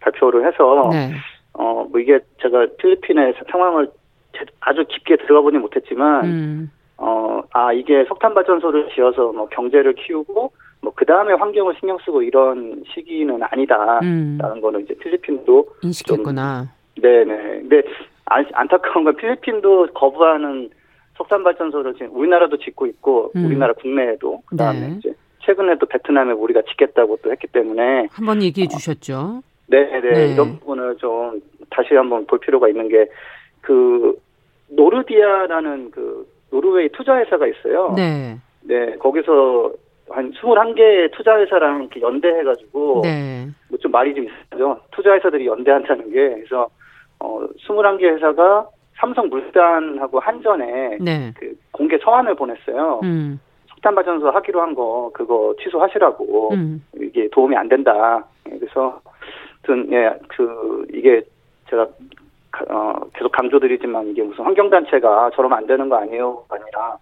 [0.00, 1.12] 발표를 해서 네.
[1.54, 3.88] 어 뭐 이게 제가 필리핀의 상황을
[4.60, 6.70] 아주 깊게 들어가 보니 못했지만 음.
[6.98, 12.84] 어 아 이게 석탄 발전소를 지어서 뭐 경제를 키우고 뭐그 다음에 환경을 신경 쓰고 이런
[12.92, 14.60] 시기는 아니다라는 음.
[14.60, 16.66] 거는 이제 필리핀도 인식했구나.
[17.00, 17.36] 네네.
[17.60, 17.82] 근데
[18.26, 20.68] 안타까운 건 필리핀도 거부하는
[21.16, 23.46] 석탄 발전소를 지금 우리나라도 짓고 있고 음.
[23.46, 24.94] 우리나라 국내에도 그다음에 네.
[24.98, 25.14] 이제
[25.46, 29.42] 최근에도 베트남에 우리가 지켰다고 또 했기 때문에 한번 얘기해 주셨죠.
[29.68, 30.32] 네, 네, 네.
[30.32, 31.40] 이런 부분을 좀
[31.70, 33.06] 다시 한번 볼 필요가 있는 게
[33.66, 34.16] 그
[34.68, 37.92] 노르디아라는 그 노르웨이 투자 회사가 있어요.
[37.96, 38.36] 네.
[38.62, 39.72] 네, 거기서
[40.08, 43.48] 한 21개 투자 회사랑 이렇게 연대해 가지고 네.
[43.68, 44.78] 뭐 좀 말이 좀 있어요.
[44.92, 46.68] 투자 회사들이 연대한다는 게 그래서
[47.18, 48.68] 어 21개 회사가
[48.98, 51.32] 삼성물산하고 한전에 네.
[51.36, 53.00] 그 공개 서한을 보냈어요.
[53.02, 53.40] 음.
[53.76, 56.84] 석탄 발전소 하기로 한 거 그거 취소하시라고 음.
[57.00, 58.24] 이게 도움이 안 된다.
[58.50, 59.00] 예, 그래서
[59.68, 61.22] 예그 이게
[61.70, 61.86] 제가
[62.68, 66.96] 어 계속 강조드리지만 이게 무슨 환경 단체가 저러면 안 되는 거 아니에요 아니라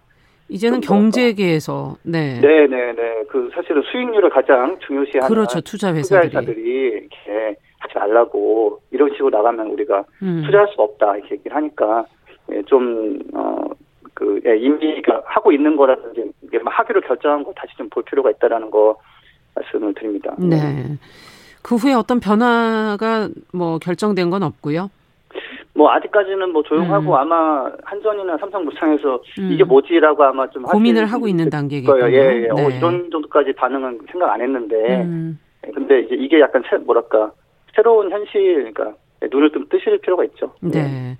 [0.48, 2.40] 이제는 경제계에서 네.
[2.40, 3.22] 네, 네, 네.
[3.28, 5.60] 그 사실은 수익률을 가장 중요시하는 그렇죠.
[5.60, 6.30] 투자 회사들이.
[6.30, 10.42] 투자회사들이 이렇게 하지 말라고 이런 식으로 나가면 우리가 음.
[10.46, 12.04] 투자할 수가 없다 이렇게 얘기를 하니까
[12.52, 13.58] 예, 좀어
[14.14, 18.70] 그 예, 이미 하고 있는 거라든지 이게 하기로 결정한 거 다시 좀 볼 필요가 있다라는
[18.70, 18.96] 거
[19.54, 20.34] 말씀을 드립니다.
[20.38, 20.96] 네.
[21.62, 24.90] 그 후에 어떤 변화가 뭐 결정된 건 없고요.
[25.76, 27.14] 뭐 아직까지는 뭐 조용하고 음.
[27.14, 29.50] 아마 한전이나 삼성물산에서 음.
[29.52, 32.12] 이게 뭐지라고 아마 좀 고민을 하고 있는 단계겠고요.
[32.12, 32.48] 예, 예.
[32.50, 32.64] 어, 네.
[32.66, 35.38] 어, 이런 정도까지 반응은 생각 안 했는데, 음.
[35.66, 37.32] 예, 근데 이제 이게 약간 새, 뭐랄까
[37.74, 38.96] 새로운 현실, 그러니까
[39.32, 40.52] 눈을 좀 뜨실 필요가 있죠.
[40.60, 40.82] 네.
[40.82, 41.16] 네.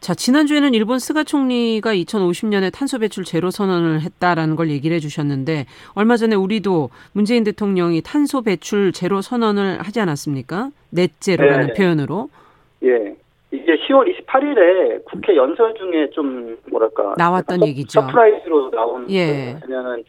[0.00, 5.66] 자, 지난주에는 일본 스가 총리가 2050년에 탄소 배출 제로 선언을 했다라는 걸 얘기를 해 주셨는데
[5.94, 10.70] 얼마 전에 우리도 문재인 대통령이 탄소 배출 제로 선언을 하지 않았습니까?
[10.90, 11.72] net zero라는 네.
[11.74, 12.30] 표현으로.
[12.82, 13.14] 예.
[13.52, 18.00] 이게 10월 28일에 국회 연설 중에 좀 뭐랄까 나왔던 얘기죠.
[18.00, 19.58] surprise로 나온 예.
[19.62, 20.04] 왜냐면은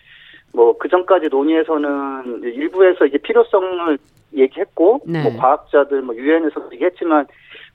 [0.53, 3.97] 뭐 그 전까지 논의에서는 일부에서 이게 필요성을
[4.35, 5.23] 얘기했고 네.
[5.23, 7.27] 뭐 과학자들 뭐 유엔에서 얘기했지만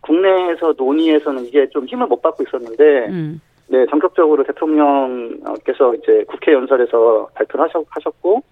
[0.07, 3.40] 국내에서 논의에서는 이게 좀 힘을 못 받고 있었는데 음.
[3.68, 8.42] 네 전격적으로 대통령께서 이제 국회 연설에서 발표를 하셨고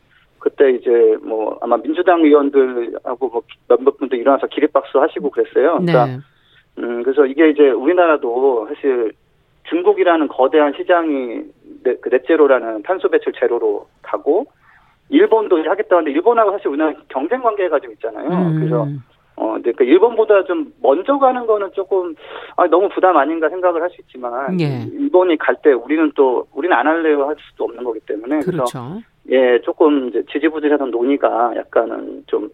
[0.40, 5.78] 그때 이제 뭐 아마 민주당 의원들하고 뭐 몇몇 분들 일어나서 기립박수 하시고 그랬어요.
[5.78, 6.18] 그러니까 네.
[6.78, 9.12] 음, 그래서 이게 이제 우리나라도 사실
[9.70, 11.42] 중국이라는 거대한 시장이
[11.84, 14.46] 네, 그 넷제로라는 탄소 배출 제로로 가고
[15.08, 18.28] 일본도 하겠다 하는데 일본하고 사실 우리나라 경쟁 관계가 좀 있잖아요.
[18.28, 18.56] 음.
[18.58, 18.86] 그래서
[19.36, 22.14] 어, 근데 그 일본보다 좀 먼저 가는 거는 조금
[22.56, 24.86] 아, 너무 부담 아닌가 생각을 할 수 있지만 예.
[24.92, 28.64] 일본이 갈 때 우리는 또 우리는 안 할래요 할 수도 없는 거기 때문에 그렇죠.
[28.64, 32.48] 그래서 예 조금 이제 지지부진하던 논의가 약간은 좀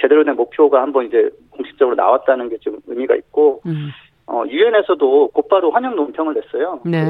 [0.00, 3.90] 제대로 된 목표가 한번 이제 공식적으로 나왔다는 게 좀 의미가 있고 음.
[4.26, 6.80] 어, 유엔에서도 곧바로 환영 논평을 냈어요.
[6.84, 7.04] 네.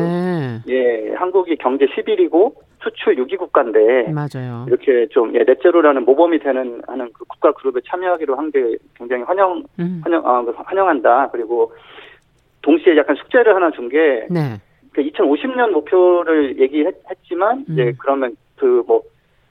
[0.64, 4.64] 그, 예, 한국이 경제 11위고 수출 6위 국가인데 맞아요.
[4.66, 9.62] 이렇게 좀 예, 넷제로라는 모범이 되는 하는 그 국가 그룹에 참여하기로 한 게 굉장히 환영
[9.78, 10.00] 음.
[10.04, 11.30] 환영 아, 그 환영한다.
[11.30, 11.72] 그리고
[12.62, 14.60] 동시에 약간 숙제를 하나 준게 네.
[14.92, 17.72] 그 2050년 목표를 얘기했지만 음.
[17.72, 19.02] 이제 그러면 그 뭐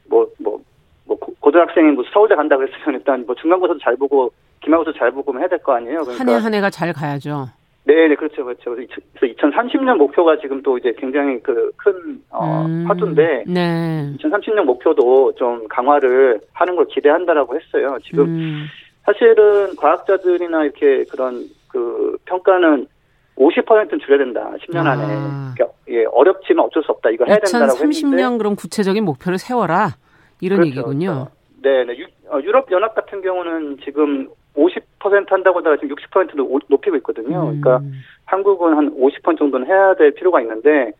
[0.10, 0.60] 뭐, 뭐,
[1.06, 4.32] 뭐, 고등학생이 뭐 서울대 간다 그랬으면 일단 뭐 중간고사도 잘 보고
[4.64, 6.02] 기말고사 잘 보고 해야 될 거 아니에요.
[6.02, 7.48] 그러니까 한해 한 해가 잘 가야죠.
[7.86, 8.72] 네, 네, 그렇죠, 그렇죠.
[8.74, 14.14] 그래서 2030년 목표가 지금 또 이제 굉장히 그큰 어, 음, 화두인데, 네.
[14.20, 17.98] 2030년 목표도 좀 강화를 하는 걸 기대한다라고 했어요.
[18.06, 18.66] 지금 음.
[19.06, 22.88] 사실은 과학자들이나 이렇게 그런 그 평가는
[23.36, 24.50] 50%는 줄여야 된다.
[24.62, 25.04] 10년 안에.
[25.04, 25.54] 아.
[25.58, 27.10] 그러니까 예, 어렵지만 어쩔 수 없다.
[27.10, 28.00] 이거 해야 된다라고 했는데.
[28.00, 29.96] 2030년 그럼 구체적인 목표를 세워라.
[30.40, 31.28] 이런 그렇죠, 얘기군요.
[31.28, 31.32] 그렇죠.
[31.64, 32.06] 네, 네.
[32.30, 37.50] 어, 유럽 연합 같은 경우는 지금 50% 한다고 하다가 지금 60%도 높이고 있거든요.
[37.50, 37.62] 음.
[37.62, 37.82] 그러니까
[38.26, 40.92] 한국은 한 50% 정도는 해야 될 필요가 있는데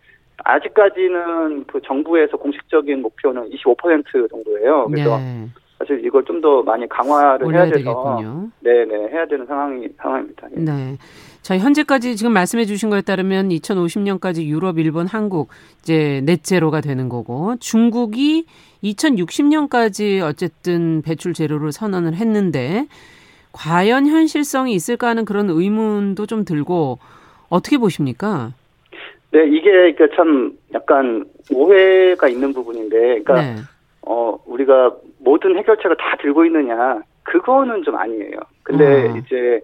[0.44, 4.88] 아직까지는 그 정부에서 공식적인 목표는 25% 정도예요.
[4.88, 5.48] 그래서 네.
[5.78, 8.50] 사실 이걸 좀 더 많이 강화를 해야 돼서 되겠군요.
[8.60, 10.48] 네네 해야 되는 상황이 상황입니다.
[10.52, 10.60] 예.
[10.60, 10.98] 네.
[11.42, 15.50] 자 현재까지 지금 말씀해 주신 거에 따르면 2050년까지 유럽, 일본, 한국
[15.80, 18.46] 이제 넷제로가 되는 거고 중국이
[18.84, 22.88] 2060년까지 어쨌든 배출 제로를 선언을 했는데
[23.54, 26.98] 과연 현실성이 있을까 하는 그런 의문도 좀 들고
[27.50, 28.52] 어떻게 보십니까?
[29.32, 33.56] 네, 이게 참 약간 오해가 있는 부분인데, 그러니까 네.
[34.06, 38.38] 어 우리가 모든 해결책을 다 들고 있느냐 그거는 좀 아니에요.
[38.64, 39.16] 근데 어.
[39.18, 39.62] 이제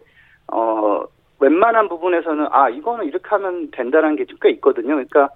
[0.52, 1.04] 어
[1.40, 4.90] 웬만한 부분에서는 아 이거는 이렇게 하면 된다는 게 꽤 있거든요.
[4.96, 5.30] 그러니까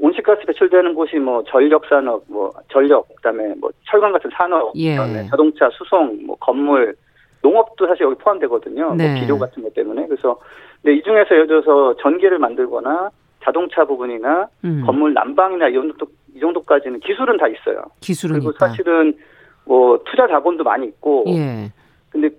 [0.00, 4.96] 온실가스 배출되는 곳이 뭐 전력 산업, 뭐 전력, 그다음에 뭐 철강 같은 산업, 예.
[4.96, 6.96] 그다음에 자동차 수송, 뭐 건물,
[7.44, 8.86] 농업도 사실 여기 포함되거든요.
[8.86, 9.12] 뭐 네.
[9.12, 10.40] 뭐 비료 같은 것 때문에 그래서
[10.82, 13.10] 근데 이 중에서 예를 들어서 전기를 만들거나
[13.44, 14.82] 자동차 부분이나 음.
[14.86, 17.84] 건물 난방이나 이 정도 이 정도까지는 기술은 다 있어요.
[18.00, 18.68] 기술은 그리고 있다.
[18.68, 19.14] 사실은
[19.66, 21.24] 뭐 투자 자본도 많이 있고.
[21.28, 21.70] 예.
[22.10, 22.30] 근데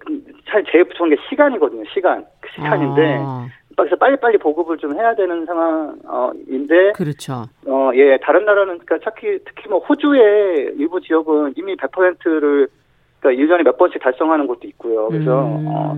[0.47, 1.83] 잘그 제일 부족한 게 시간이거든요.
[1.93, 3.47] 시간 그 시간인데 아.
[3.77, 6.93] 그래서 빨리빨리 보급을 좀 해야 되는 상황인데.
[6.93, 7.43] 그렇죠.
[7.67, 12.69] 어, 예, 다른 나라는, 그러니까 특히, 특히 뭐 호주의 일부 지역은 이미 100%를
[13.19, 15.07] 그러니까 1년에 몇 번씩 달성하는 것도 있고요.
[15.07, 15.65] 그래서 음.
[15.67, 15.97] 어,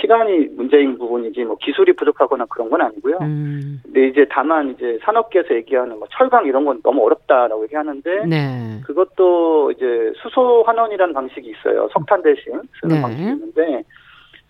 [0.00, 3.18] 시간이 문제인 부분이지 뭐 기술이 부족하거나 그런 건 아니고요.
[3.20, 3.80] 음.
[3.84, 8.80] 근데 이제 다만 이제 산업계에서 얘기하는 뭐 철강 이런 건 너무 어렵다라고 얘기하는데 네.
[8.84, 11.88] 그것도 이제 수소 환원이라는 방식이 있어요.
[11.92, 13.02] 석탄 대신 쓰는 네.
[13.02, 13.84] 방식이 있는데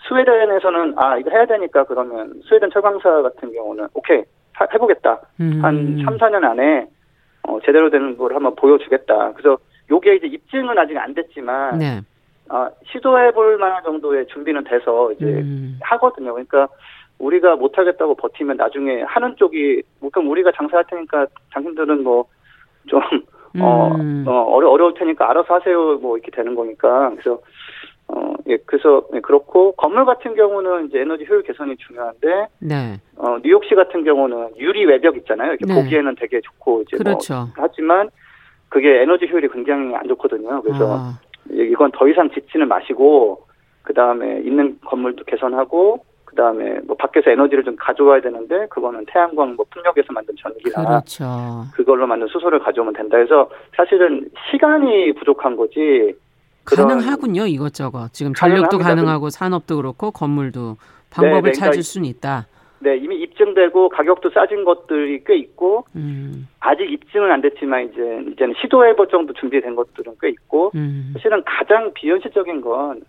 [0.09, 4.23] 스웨덴에서는 아 이거 해야 되니까 그러면 스웨덴 철강사 같은 경우는 오케이
[4.75, 5.21] 해보겠다.
[5.41, 5.61] 음.
[5.63, 6.87] 한 3, 4년 안에
[7.49, 9.33] 어, 제대로 되는 걸 한번 보여주겠다.
[9.33, 9.59] 그래서
[9.91, 12.01] 요게 이제 입증은 아직 안 됐지만 네.
[12.49, 15.79] 어, 시도해 볼 만한 정도의 준비는 돼서 이제 음.
[15.83, 16.33] 하거든요.
[16.33, 16.69] 그러니까
[17.19, 23.01] 우리가 못 하겠다고 버티면 나중에 하는 쪽이 뭐 그럼 우리가 장사할 테니까 당신들은 뭐좀
[23.61, 24.25] 어, 음.
[24.27, 25.99] 어, 어려, 어려울 테니까 알아서 하세요.
[25.99, 27.11] 뭐 이렇게 되는 거니까.
[27.11, 27.41] 그래서
[28.09, 33.01] 어, 예, 그래서 예, 그렇고 건물 같은 경우는 이제 에너지 효율 개선이 중요한데, 네.
[33.17, 35.53] 어, 뉴욕시 같은 경우는 유리 외벽 있잖아요.
[35.53, 35.75] 이렇게 네.
[35.75, 37.35] 보기에는 되게 좋고 이제 뭐 그렇죠.
[37.35, 38.11] 뭐 하지만
[38.73, 40.63] 그게 에너지 효율이 굉장히 안 좋거든요.
[40.63, 41.19] 그래서 아.
[41.51, 43.47] 이건 더 이상 짓지는 마시고
[43.83, 49.55] 그 다음에 있는 건물도 개선하고 그 다음에 뭐 밖에서 에너지를 좀 가져와야 되는데 그거는 태양광
[49.57, 51.67] 뭐 풍력에서 만든 전기나 그렇죠.
[51.75, 56.15] 그걸로 만든 수소를 가져오면 된다 해서 사실은 시간이 부족한 거지
[56.65, 60.79] 가능하군요 이것저것 지금 전력도 가능하고 산업도 그렇고 건물도
[61.11, 62.47] 방법을 네, 네, 찾을 그러니까 수는 있다.
[62.83, 66.49] 네 이미 입증되고 가격도 싸진 것들이 꽤 있고 음.
[66.61, 71.11] 아직 입증은 안 됐지만 이제 이제는 시도해볼 정도 준비된 것들은 꽤 있고 음.
[71.15, 73.03] 사실은 가장 비현실적인 건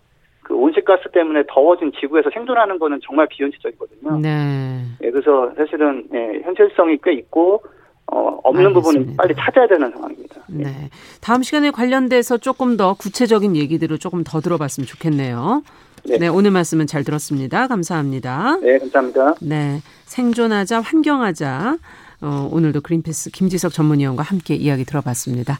[0.44, 4.18] 그 온실가스 때문에 더워진 지구에서 생존하는 거는 정말 비현실적이거든요.
[4.20, 4.84] 네.
[5.00, 7.62] 네 그래서 사실은 네, 현실성이 꽤 있고
[8.06, 8.80] 어, 없는 알겠습니다.
[8.80, 10.42] 부분은 빨리 찾아야 되는 상황입니다.
[10.48, 10.64] 네.
[10.64, 10.90] 네.
[11.22, 15.62] 다음 시간에 관련돼서 조금 더 구체적인 얘기들을 조금 더 들어봤으면 좋겠네요.
[16.06, 16.18] 네.
[16.18, 16.28] 네.
[16.28, 17.66] 오늘 말씀은 잘 들었습니다.
[17.66, 18.58] 감사합니다.
[18.62, 19.34] 네, 감사합니다.
[19.40, 19.80] 네.
[20.06, 21.78] 생존하자, 환경하자.
[22.20, 25.58] 어, 오늘도 그린피스 김지석 전문위원과 함께 이야기 들어봤습니다.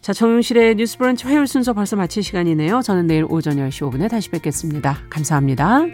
[0.00, 2.80] 자, 정용실의 뉴스 브런치 화요일 순서 벌써 마칠 시간이네요.
[2.82, 4.98] 저는 내일 오전 10시 5분에 다시 뵙겠습니다.
[5.10, 5.84] 감사합니다.